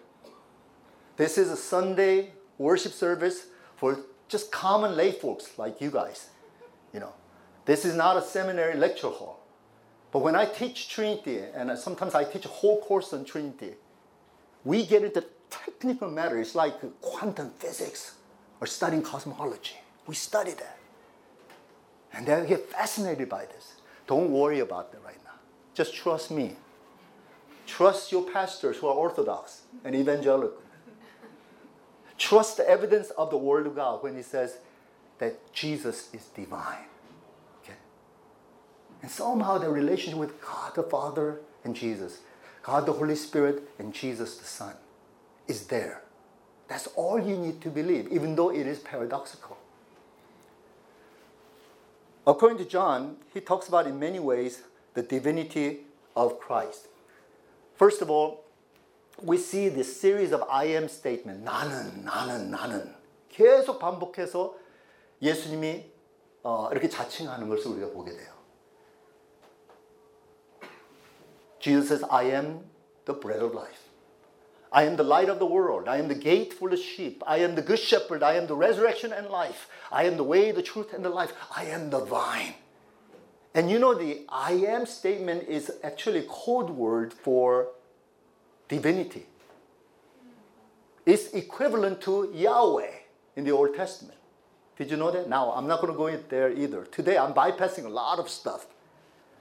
This 1.17 1.39
is 1.39 1.51
a 1.51 1.57
Sunday 1.57 2.33
worship 2.57 2.93
service 2.93 3.47
for 3.77 3.99
just 4.29 4.53
common 4.53 4.97
lay 4.97 5.13
folks 5.13 5.59
like 5.59 5.81
you 5.81 5.91
guys. 5.91 6.31
You 6.95 7.01
know, 7.01 7.13
this 7.65 7.85
is 7.85 7.95
not 7.95 8.17
a 8.17 8.23
seminary 8.23 8.77
lecture 8.77 9.09
hall. 9.09 9.41
But 10.13 10.21
when 10.21 10.35
I 10.35 10.45
teach 10.45 10.89
Trinity, 10.89 11.41
and 11.55 11.77
sometimes 11.79 12.15
I 12.15 12.25
teach 12.25 12.45
a 12.45 12.49
whole 12.49 12.81
course 12.81 13.13
on 13.13 13.25
Trinity, 13.25 13.75
we 14.65 14.85
get 14.85 15.05
into 15.05 15.25
technical 15.49 16.11
matters 16.11 16.55
like 16.55 16.75
quantum 17.01 17.51
physics 17.59 18.15
or 18.61 18.67
studying 18.67 19.03
cosmology. 19.03 19.77
We 20.07 20.15
study 20.15 20.53
that. 20.53 20.79
And 22.13 22.27
they 22.27 22.47
get 22.47 22.71
fascinated 22.71 23.29
by 23.29 23.47
this. 23.47 23.75
Don't 24.07 24.31
worry 24.31 24.61
about 24.61 24.93
that 24.93 25.03
right 25.05 25.23
now. 25.25 25.31
Just 25.75 25.95
trust 25.95 26.31
me. 26.31 26.57
Trust 27.67 28.11
your 28.11 28.29
pastors 28.29 28.79
who 28.79 28.89
are 28.89 28.95
Orthodox 28.95 29.63
and 29.85 29.95
evangelical. 29.95 30.59
Trust 32.19 32.57
the 32.57 32.69
evidence 32.69 33.11
of 33.11 33.31
the 33.31 33.37
Word 33.37 33.67
of 33.67 33.77
God 33.77 34.03
when 34.03 34.17
He 34.17 34.23
says 34.23 34.59
that 35.19 35.53
Jesus 35.53 36.13
is 36.13 36.25
divine. 36.35 36.85
Okay? 37.63 37.79
And 39.03 39.11
somehow 39.11 39.59
the 39.59 39.71
relationship 39.71 40.19
with 40.19 40.41
God 40.43 40.75
the 40.75 40.83
Father 40.83 41.41
and 41.65 41.75
Jesus 41.75 42.19
God 42.64 42.86
the 42.86 42.94
Holy 42.94 43.16
Spirit, 43.16 43.70
and 43.78 43.94
Jesus 43.94 44.38
the 44.38 44.46
Son 44.46 44.74
is 45.48 45.68
there. 45.68 46.02
That's 46.68 46.88
all 46.96 47.20
you 47.20 47.38
need 47.38 47.62
to 47.62 47.70
believe, 47.70 48.08
even 48.12 48.36
though 48.36 48.50
it 48.50 48.66
is 48.66 48.80
paradoxical. 48.80 49.58
According 52.26 52.58
to 52.58 52.66
John, 52.66 53.18
he 53.34 53.40
talks 53.40 53.68
about 53.68 53.86
in 53.86 54.00
many 54.00 54.20
ways 54.20 54.64
the 54.96 55.04
divinity 55.04 55.82
of 56.16 56.40
Christ. 56.40 56.88
First 57.76 58.02
of 58.02 58.10
all, 58.10 58.46
we 59.22 59.38
see 59.38 59.70
this 59.70 60.00
series 60.00 60.32
of 60.32 60.44
I 60.50 60.66
am 60.66 60.88
statement. 60.88 61.46
나는, 61.46 62.04
나는, 62.04 62.50
나는. 62.50 62.96
계속 63.30 63.80
반복해서 63.80 64.56
예수님이 65.22 65.92
어, 66.44 66.70
이렇게 66.72 66.90
자칭하는 66.90 67.50
것을 67.50 67.72
우리가 67.72 67.92
보게 67.92 68.12
돼요. 68.12 68.34
Jesus 71.61 71.89
says, 71.89 72.05
I 72.11 72.25
am 72.25 72.61
the 73.05 73.13
bread 73.13 73.41
of 73.41 73.55
life. 73.55 73.89
I 74.73 74.85
am 74.85 74.97
the 74.97 75.03
light 75.03 75.29
of 75.29 75.39
the 75.39 75.47
world. 75.47 75.89
I 75.89 75.97
am 75.97 76.09
the 76.09 76.15
gate 76.15 76.53
for 76.53 76.71
the 76.71 76.77
sheep. 76.77 77.23
I 77.27 77.39
am 77.39 77.55
the 77.55 77.63
good 77.63 77.79
shepherd. 77.79 78.23
I 78.23 78.35
am 78.35 78.47
the 78.47 78.55
resurrection 78.55 79.13
and 79.13 79.27
life. 79.29 79.69
I 79.91 80.05
am 80.05 80.17
the 80.17 80.25
way, 80.25 80.53
the 80.53 80.63
truth, 80.63 80.93
and 80.93 81.05
the 81.05 81.11
life. 81.11 81.33
I 81.55 81.65
am 81.65 81.91
the 81.91 82.05
vine. 82.05 82.55
And 83.53 83.69
you 83.69 83.81
know, 83.81 83.95
the 83.95 84.25
I 84.29 84.53
am 84.53 84.87
statement 84.87 85.49
is 85.49 85.73
actually 85.83 86.25
code 86.29 86.71
word 86.71 87.13
for 87.13 87.69
divinity. 88.69 89.27
It's 91.05 91.33
equivalent 91.33 92.01
to 92.03 92.31
Yahweh 92.33 92.93
in 93.35 93.45
the 93.45 93.51
Old 93.51 93.75
Testament. 93.75 94.19
Did 94.77 94.91
you 94.91 94.97
know 94.97 95.11
that? 95.11 95.29
Now, 95.29 95.51
I'm 95.51 95.67
not 95.67 95.81
going 95.81 95.93
to 95.93 95.97
go 95.97 96.07
in 96.07 96.23
there 96.29 96.53
either. 96.53 96.85
Today, 96.85 97.19
I'm 97.19 97.35
bypassing 97.35 97.85
a 97.85 97.89
lot 97.89 98.21
of 98.21 98.29
stuff. 98.29 98.67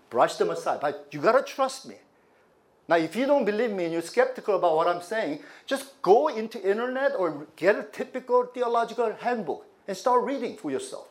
Brush 0.10 0.36
them 0.38 0.50
aside. 0.50 0.80
But 0.82 1.08
you 1.12 1.22
got 1.22 1.34
to 1.34 1.44
trust 1.44 1.88
me. 1.88 1.96
Now, 2.90 2.96
if 2.96 3.16
you 3.16 3.28
don't 3.28 3.46
believe 3.46 3.70
me 3.70 3.84
and 3.84 3.94
you're 3.94 4.02
skeptical 4.02 4.56
about 4.56 4.76
what 4.76 4.88
I'm 4.88 5.04
saying, 5.04 5.44
just 5.68 6.02
go 6.02 6.28
into 6.28 6.60
internet 6.68 7.12
or 7.16 7.46
get 7.56 7.76
a 7.76 7.84
typical 7.84 8.46
theological 8.48 9.14
handbook 9.14 9.68
and 9.88 9.96
start 9.96 10.24
reading 10.24 10.58
for 10.58 10.72
yourself. 10.72 11.08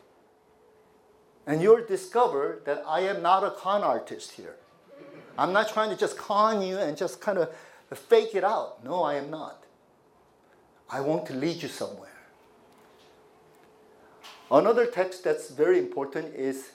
And 1.47 1.63
you'll 1.63 1.87
discover 1.87 2.63
that 2.67 2.83
I 2.85 3.03
am 3.03 3.23
not 3.23 3.45
a 3.45 3.53
con 3.53 3.85
artist 3.85 4.33
here. 4.33 4.57
I'm 5.39 5.53
not 5.53 5.69
trying 5.73 5.91
to 5.91 5.97
just 5.97 6.19
con 6.19 6.63
you 6.63 6.79
and 6.79 6.97
just 6.97 7.21
kind 7.21 7.39
of 7.39 7.49
fake 7.95 8.35
it 8.35 8.43
out. 8.43 8.85
No, 8.85 9.05
I 9.05 9.15
am 9.15 9.31
not. 9.31 9.63
I 10.91 11.01
want 11.01 11.27
to 11.27 11.33
lead 11.33 11.63
you 11.63 11.69
somewhere. 11.69 12.19
Another 14.51 14.85
text 14.85 15.23
that's 15.23 15.49
very 15.51 15.79
important 15.79 16.35
is 16.35 16.73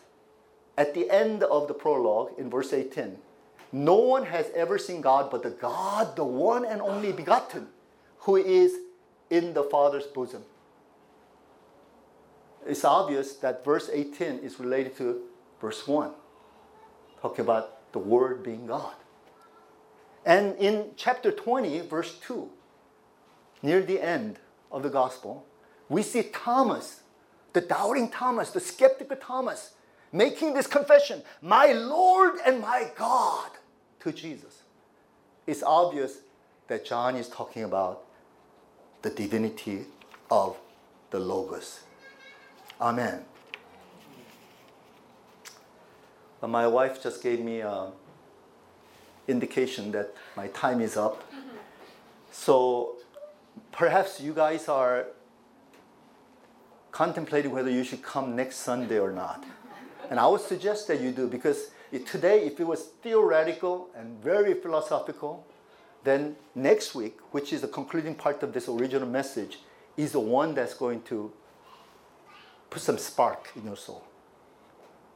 at 0.78 0.94
the 0.94 1.10
end 1.10 1.44
of 1.44 1.68
the 1.68 1.74
prologue 1.74 2.30
in 2.38 2.50
verse 2.50 2.72
18. 2.72 3.18
No 3.74 3.96
one 3.96 4.28
has 4.28 4.52
ever 4.54 4.78
seen 4.78 5.02
God 5.02 5.32
but 5.32 5.42
the 5.42 5.50
God, 5.50 6.16
the 6.16 6.24
one 6.24 6.64
and 6.64 6.80
only 6.80 7.12
begotten, 7.12 7.68
who 8.20 8.36
is 8.36 8.76
in 9.32 9.56
the 9.56 9.64
Father's 9.64 10.06
bosom. 10.06 10.44
It's 12.68 12.86
obvious 12.86 13.34
that 13.38 13.66
verse 13.66 13.90
18 13.92 14.40
is 14.40 14.60
related 14.60 14.96
to 14.98 15.24
verse 15.60 15.88
1, 15.88 16.12
talking 17.20 17.44
about 17.44 17.92
the 17.94 18.00
Word 18.00 18.44
being 18.44 18.68
God. 18.68 18.94
And 20.24 20.56
in 20.58 20.92
chapter 20.96 21.32
20, 21.32 21.82
verse 21.82 22.20
2, 22.20 22.50
near 23.64 23.82
the 23.82 24.00
end 24.00 24.38
of 24.72 24.84
the 24.84 24.90
gospel, 24.90 25.48
we 25.90 26.04
see 26.04 26.22
Thomas, 26.22 27.02
the 27.54 27.62
doubting 27.62 28.10
Thomas, 28.10 28.52
the 28.52 28.60
skeptical 28.60 29.18
Thomas, 29.18 29.74
making 30.12 30.54
this 30.54 30.68
confession 30.68 31.24
My 31.42 31.72
Lord 31.72 32.36
and 32.46 32.62
my 32.62 32.92
God 32.96 33.50
to 34.04 34.12
Jesus. 34.12 34.64
It's 35.48 35.64
obvious 35.64 36.20
that 36.68 36.86
John 36.86 37.16
is 37.16 37.28
talking 37.30 37.64
about 37.64 38.04
the 39.02 39.10
divinity 39.10 39.86
of 40.30 40.58
the 41.12 41.20
Logos. 41.20 41.82
Amen. 42.80 43.24
My 46.42 46.68
wife 46.68 47.02
just 47.02 47.24
gave 47.24 47.40
me 47.40 47.62
an 47.62 47.92
indication 49.30 49.92
that 49.94 50.14
my 50.36 50.48
time 50.48 50.82
is 50.82 50.98
up. 50.98 51.22
Mm-hmm. 51.32 51.56
So 52.32 52.96
perhaps 53.72 54.20
you 54.20 54.34
guys 54.34 54.68
are 54.68 55.08
contemplating 56.92 57.52
whether 57.52 57.70
you 57.70 57.86
should 57.86 58.02
come 58.04 58.36
next 58.36 58.58
Sunday 58.58 59.00
or 59.00 59.12
not. 59.12 59.46
And 60.10 60.20
I 60.20 60.28
would 60.28 60.42
suggest 60.42 60.88
that 60.90 61.00
you 61.00 61.12
do 61.12 61.28
because 61.28 61.72
today, 62.00 62.46
if 62.46 62.60
it 62.60 62.66
was 62.66 62.84
theoretical 63.02 63.90
and 63.96 64.22
very 64.24 64.54
philosophical, 64.54 65.46
then 66.04 66.36
next 66.56 66.96
week, 66.96 67.20
which 67.32 67.54
is 67.54 67.62
the 67.62 67.68
concluding 67.68 68.16
part 68.16 68.44
of 68.44 68.54
this 68.54 68.68
original 68.68 69.08
message, 69.08 69.60
is 69.96 70.12
the 70.12 70.20
one 70.20 70.56
that's 70.56 70.74
going 70.74 71.02
to 71.04 71.32
put 72.70 72.82
some 72.82 72.98
spark 72.98 73.52
in 73.56 73.66
your 73.66 73.78
soul. 73.78 74.04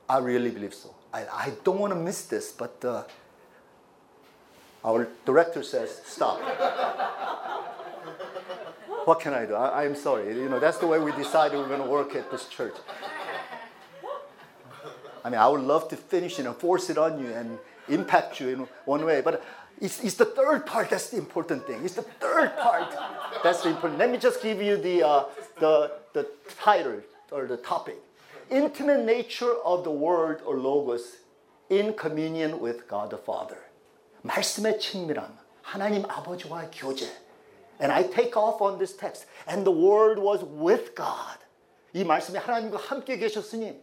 I 0.07 0.19
really 0.19 0.51
believe 0.51 0.73
so. 0.73 0.93
I, 1.13 1.25
I 1.25 1.53
don't 1.63 1.79
want 1.79 1.93
to 1.93 1.99
miss 1.99 2.25
this, 2.25 2.51
but 2.51 2.83
uh, 2.85 3.03
our 4.85 5.07
director 5.25 5.63
says, 5.63 6.01
stop. 6.05 6.39
what 9.05 9.19
can 9.19 9.33
I 9.33 9.45
do? 9.45 9.55
I, 9.55 9.85
am 9.85 9.95
sorry. 9.95 10.35
You 10.35 10.49
know, 10.49 10.59
that's 10.59 10.77
the 10.77 10.87
way 10.87 10.99
we 10.99 11.11
decided 11.13 11.57
we're 11.57 11.67
going 11.67 11.81
to 11.81 11.89
work 11.89 12.15
at 12.15 12.29
this 12.29 12.47
church. 12.47 12.75
I 15.26 15.30
mean, 15.30 15.40
I 15.40 15.48
would 15.48 15.60
love 15.60 15.88
to 15.88 15.96
finish 15.96 16.38
it 16.38 16.46
and 16.46 16.56
force 16.56 16.90
it 16.90 16.98
on 16.98 17.18
you 17.18 17.32
and 17.32 17.58
impact 17.88 18.40
you 18.40 18.48
in 18.48 18.68
one 18.84 19.04
way, 19.04 19.20
but 19.20 19.44
it's, 19.80 20.02
it's 20.02 20.14
the 20.14 20.24
third 20.24 20.66
part 20.66 20.90
that's 20.90 21.10
the 21.10 21.18
important 21.18 21.66
thing. 21.66 21.84
It's 21.84 21.94
the 21.94 22.02
third 22.02 22.56
part 22.56 22.94
that's 23.42 23.62
the 23.62 23.70
important. 23.70 23.98
Let 23.98 24.10
me 24.10 24.18
just 24.18 24.42
give 24.42 24.62
you 24.62 24.76
the, 24.76 25.06
uh, 25.06 25.24
the, 25.58 25.92
the 26.12 26.26
title 26.60 27.00
or 27.30 27.46
the 27.46 27.56
topic. 27.56 27.96
Intimate 28.50 29.04
nature 29.04 29.54
of 29.64 29.84
the 29.84 29.90
word 29.90 30.42
or 30.44 30.56
logos 30.56 31.16
in 31.70 31.94
communion 31.94 32.60
with 32.60 32.86
God 32.88 33.10
the 33.10 33.16
Father. 33.16 33.58
말씀의 34.22 34.78
친밀함, 34.78 35.36
하나님 35.62 36.04
아버지와의 36.06 36.70
교제. 36.72 37.08
And 37.80 37.90
I 37.92 38.04
take 38.04 38.36
off 38.36 38.62
on 38.62 38.78
this 38.78 38.96
text. 38.96 39.26
And 39.48 39.64
the 39.66 39.72
word 39.72 40.20
was 40.20 40.44
with 40.44 40.94
God. 40.94 41.38
이 41.94 42.04
말씀이 42.04 42.38
하나님과 42.38 42.78
함께 42.78 43.16
계셨으니 43.16 43.80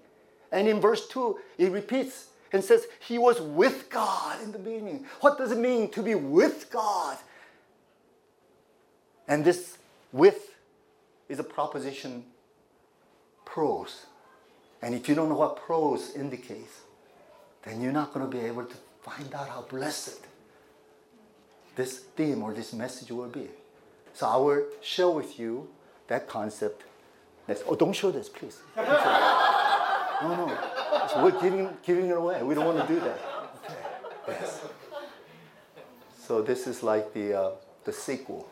and 0.54 0.68
in 0.68 0.80
verse 0.80 1.08
2, 1.08 1.36
it 1.58 1.72
repeats 1.72 2.28
and 2.52 2.62
says, 2.62 2.86
He 3.00 3.18
was 3.18 3.40
with 3.40 3.90
God 3.90 4.40
in 4.40 4.52
the 4.52 4.58
beginning. 4.58 5.04
What 5.20 5.36
does 5.36 5.50
it 5.50 5.58
mean 5.58 5.90
to 5.90 6.02
be 6.02 6.14
with 6.14 6.70
God? 6.70 7.18
And 9.26 9.44
this 9.44 9.78
with 10.12 10.54
is 11.28 11.40
a 11.40 11.44
proposition 11.44 12.24
pros. 13.44 14.06
And 14.80 14.94
if 14.94 15.08
you 15.08 15.16
don't 15.16 15.28
know 15.28 15.34
what 15.34 15.56
pros 15.56 16.14
indicates, 16.14 16.82
then 17.64 17.80
you're 17.80 17.92
not 17.92 18.14
going 18.14 18.24
to 18.24 18.30
be 18.30 18.44
able 18.44 18.64
to 18.64 18.76
find 19.02 19.34
out 19.34 19.48
how 19.48 19.62
blessed 19.62 20.20
this 21.74 21.98
theme 21.98 22.44
or 22.44 22.54
this 22.54 22.72
message 22.72 23.10
will 23.10 23.28
be. 23.28 23.48
So 24.12 24.28
I 24.28 24.36
will 24.36 24.66
share 24.80 25.10
with 25.10 25.40
you 25.40 25.68
that 26.06 26.28
concept. 26.28 26.84
Next. 27.48 27.64
Oh, 27.66 27.74
don't 27.74 27.92
show 27.92 28.12
this, 28.12 28.28
please. 28.28 28.58
No, 30.28 30.46
no. 30.46 31.08
So 31.12 31.22
we're 31.22 31.40
giving, 31.40 31.68
giving 31.84 32.06
it 32.06 32.16
away. 32.16 32.42
We 32.42 32.54
don't 32.54 32.66
want 32.66 32.86
to 32.86 32.94
do 32.94 33.00
that. 33.00 33.18
Yes. 34.26 34.64
So 36.18 36.40
this 36.40 36.66
is 36.66 36.82
like 36.82 37.12
the, 37.12 37.38
uh, 37.38 37.50
the 37.84 37.92
sequel 37.92 38.48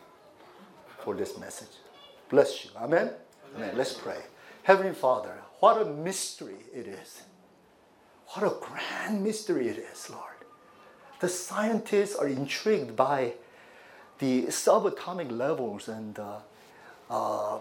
for 0.99 1.15
this 1.15 1.37
message. 1.37 1.75
Bless 2.29 2.63
you. 2.63 2.71
Amen? 2.77 3.11
Amen. 3.55 3.75
Let's 3.75 3.93
pray. 3.93 4.19
Heavenly 4.63 4.93
Father, 4.93 5.35
what 5.59 5.81
a 5.81 5.85
mystery 5.85 6.57
it 6.73 6.87
is. 6.87 7.23
What 8.27 8.45
a 8.45 8.55
grand 8.59 9.23
mystery 9.23 9.67
it 9.67 9.77
is, 9.77 10.09
Lord. 10.09 10.23
The 11.19 11.29
scientists 11.29 12.15
are 12.15 12.27
intrigued 12.27 12.95
by 12.95 13.33
the 14.19 14.43
subatomic 14.43 15.31
levels 15.31 15.87
and 15.87 16.17
uh, 16.19 16.37
uh, 17.09 17.57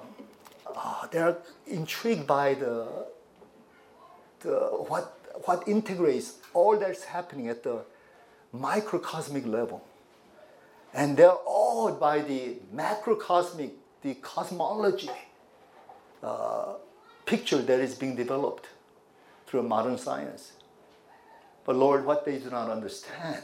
uh, 0.75 1.07
they're 1.11 1.38
intrigued 1.66 2.27
by 2.27 2.55
the, 2.55 3.07
what, 4.50 5.18
what 5.44 5.66
integrates 5.66 6.38
all 6.55 6.78
that's 6.78 7.05
happening 7.05 7.48
at 7.48 7.62
the 7.62 7.85
microcosmic 8.52 9.46
level. 9.46 9.85
And 10.94 11.16
they're 11.16 11.38
awed 11.46 11.98
by 11.98 12.20
the 12.20 12.57
macrocosmic, 12.74 13.70
the 14.02 14.14
cosmology 14.14 15.11
uh, 16.22 16.74
picture 17.24 17.62
that 17.62 17.81
is 17.81 17.94
being 17.94 18.14
developed 18.14 18.68
through 19.46 19.62
modern 19.62 19.96
science. 19.96 20.52
But 21.64 21.76
Lord, 21.76 22.05
what 22.05 22.24
they 22.24 22.38
do 22.38 22.50
not 22.50 22.70
understand 22.70 23.42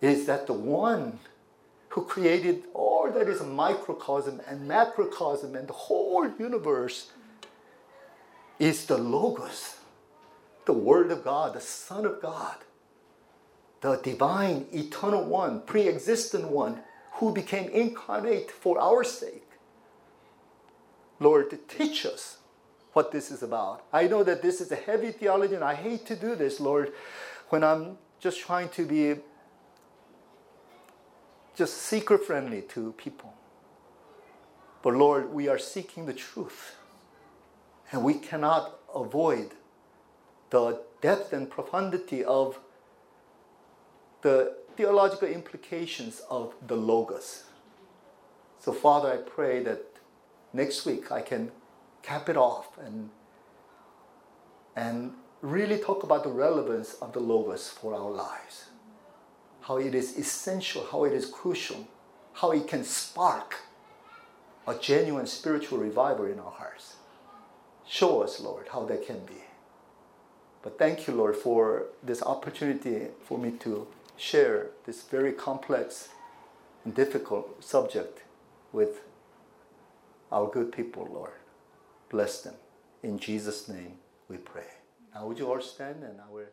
is 0.00 0.26
that 0.26 0.46
the 0.46 0.52
one 0.52 1.18
who 1.88 2.04
created 2.04 2.64
all 2.74 3.10
that 3.10 3.28
is 3.28 3.42
microcosm 3.42 4.40
and 4.46 4.68
macrocosm 4.68 5.54
and 5.54 5.66
the 5.66 5.72
whole 5.72 6.28
universe 6.38 7.10
is 8.58 8.86
the 8.86 8.98
Logos, 8.98 9.75
the 10.66 10.72
Word 10.72 11.10
of 11.10 11.24
God, 11.24 11.54
the 11.54 11.60
Son 11.60 12.04
of 12.04 12.20
God, 12.20 12.56
the 13.80 13.96
divine, 13.96 14.66
eternal 14.72 15.24
one, 15.24 15.62
pre 15.62 15.88
existent 15.88 16.48
one 16.48 16.80
who 17.14 17.32
became 17.32 17.70
incarnate 17.70 18.50
for 18.50 18.78
our 18.78 19.02
sake. 19.02 19.48
Lord, 21.18 21.56
teach 21.68 22.04
us 22.04 22.38
what 22.92 23.10
this 23.10 23.30
is 23.30 23.42
about. 23.42 23.84
I 23.92 24.06
know 24.06 24.22
that 24.22 24.42
this 24.42 24.60
is 24.60 24.70
a 24.70 24.76
heavy 24.76 25.12
theology, 25.12 25.54
and 25.54 25.64
I 25.64 25.74
hate 25.74 26.04
to 26.06 26.16
do 26.16 26.34
this, 26.34 26.60
Lord, 26.60 26.92
when 27.48 27.64
I'm 27.64 27.96
just 28.20 28.40
trying 28.40 28.68
to 28.70 28.84
be 28.84 29.16
just 31.54 31.78
seeker 31.78 32.18
friendly 32.18 32.62
to 32.62 32.92
people. 32.92 33.32
But 34.82 34.94
Lord, 34.94 35.32
we 35.32 35.48
are 35.48 35.58
seeking 35.58 36.06
the 36.06 36.12
truth. 36.12 36.76
And 37.92 38.04
we 38.04 38.14
cannot 38.14 38.78
avoid 38.94 39.52
the 40.50 40.80
depth 41.00 41.32
and 41.32 41.50
profundity 41.50 42.24
of 42.24 42.58
the 44.22 44.56
theological 44.76 45.28
implications 45.28 46.22
of 46.30 46.54
the 46.66 46.76
Logos. 46.76 47.44
So, 48.60 48.72
Father, 48.72 49.12
I 49.12 49.16
pray 49.16 49.62
that 49.62 49.84
next 50.52 50.84
week 50.86 51.12
I 51.12 51.20
can 51.20 51.52
cap 52.02 52.28
it 52.28 52.36
off 52.36 52.78
and, 52.78 53.10
and 54.74 55.12
really 55.42 55.78
talk 55.78 56.02
about 56.02 56.24
the 56.24 56.30
relevance 56.30 56.94
of 56.94 57.12
the 57.12 57.20
Logos 57.20 57.68
for 57.68 57.94
our 57.94 58.10
lives. 58.10 58.66
How 59.62 59.78
it 59.78 59.94
is 59.94 60.16
essential, 60.16 60.86
how 60.90 61.04
it 61.04 61.12
is 61.12 61.26
crucial, 61.26 61.86
how 62.34 62.52
it 62.52 62.68
can 62.68 62.84
spark 62.84 63.56
a 64.66 64.74
genuine 64.74 65.26
spiritual 65.26 65.78
revival 65.78 66.26
in 66.26 66.38
our 66.38 66.50
hearts. 66.50 66.96
Show 67.86 68.22
us, 68.22 68.40
Lord, 68.40 68.66
how 68.72 68.84
that 68.86 69.06
can 69.06 69.24
be. 69.24 69.45
But 70.66 70.80
thank 70.80 71.06
you, 71.06 71.14
Lord, 71.14 71.36
for 71.36 71.84
this 72.02 72.24
opportunity 72.24 73.06
for 73.24 73.38
me 73.38 73.52
to 73.60 73.86
share 74.16 74.70
this 74.84 75.04
very 75.04 75.32
complex 75.32 76.08
and 76.84 76.92
difficult 76.92 77.62
subject 77.62 78.24
with 78.72 79.02
our 80.32 80.48
good 80.50 80.72
people, 80.72 81.08
Lord. 81.08 81.38
Bless 82.10 82.40
them. 82.40 82.54
In 83.04 83.16
Jesus' 83.16 83.68
name 83.68 83.92
we 84.28 84.38
pray. 84.38 84.66
Now, 85.14 85.28
would 85.28 85.38
you 85.38 85.48
all 85.48 85.60
stand 85.60 86.02
and 86.02 86.20
I 86.20 86.28
will. 86.32 86.50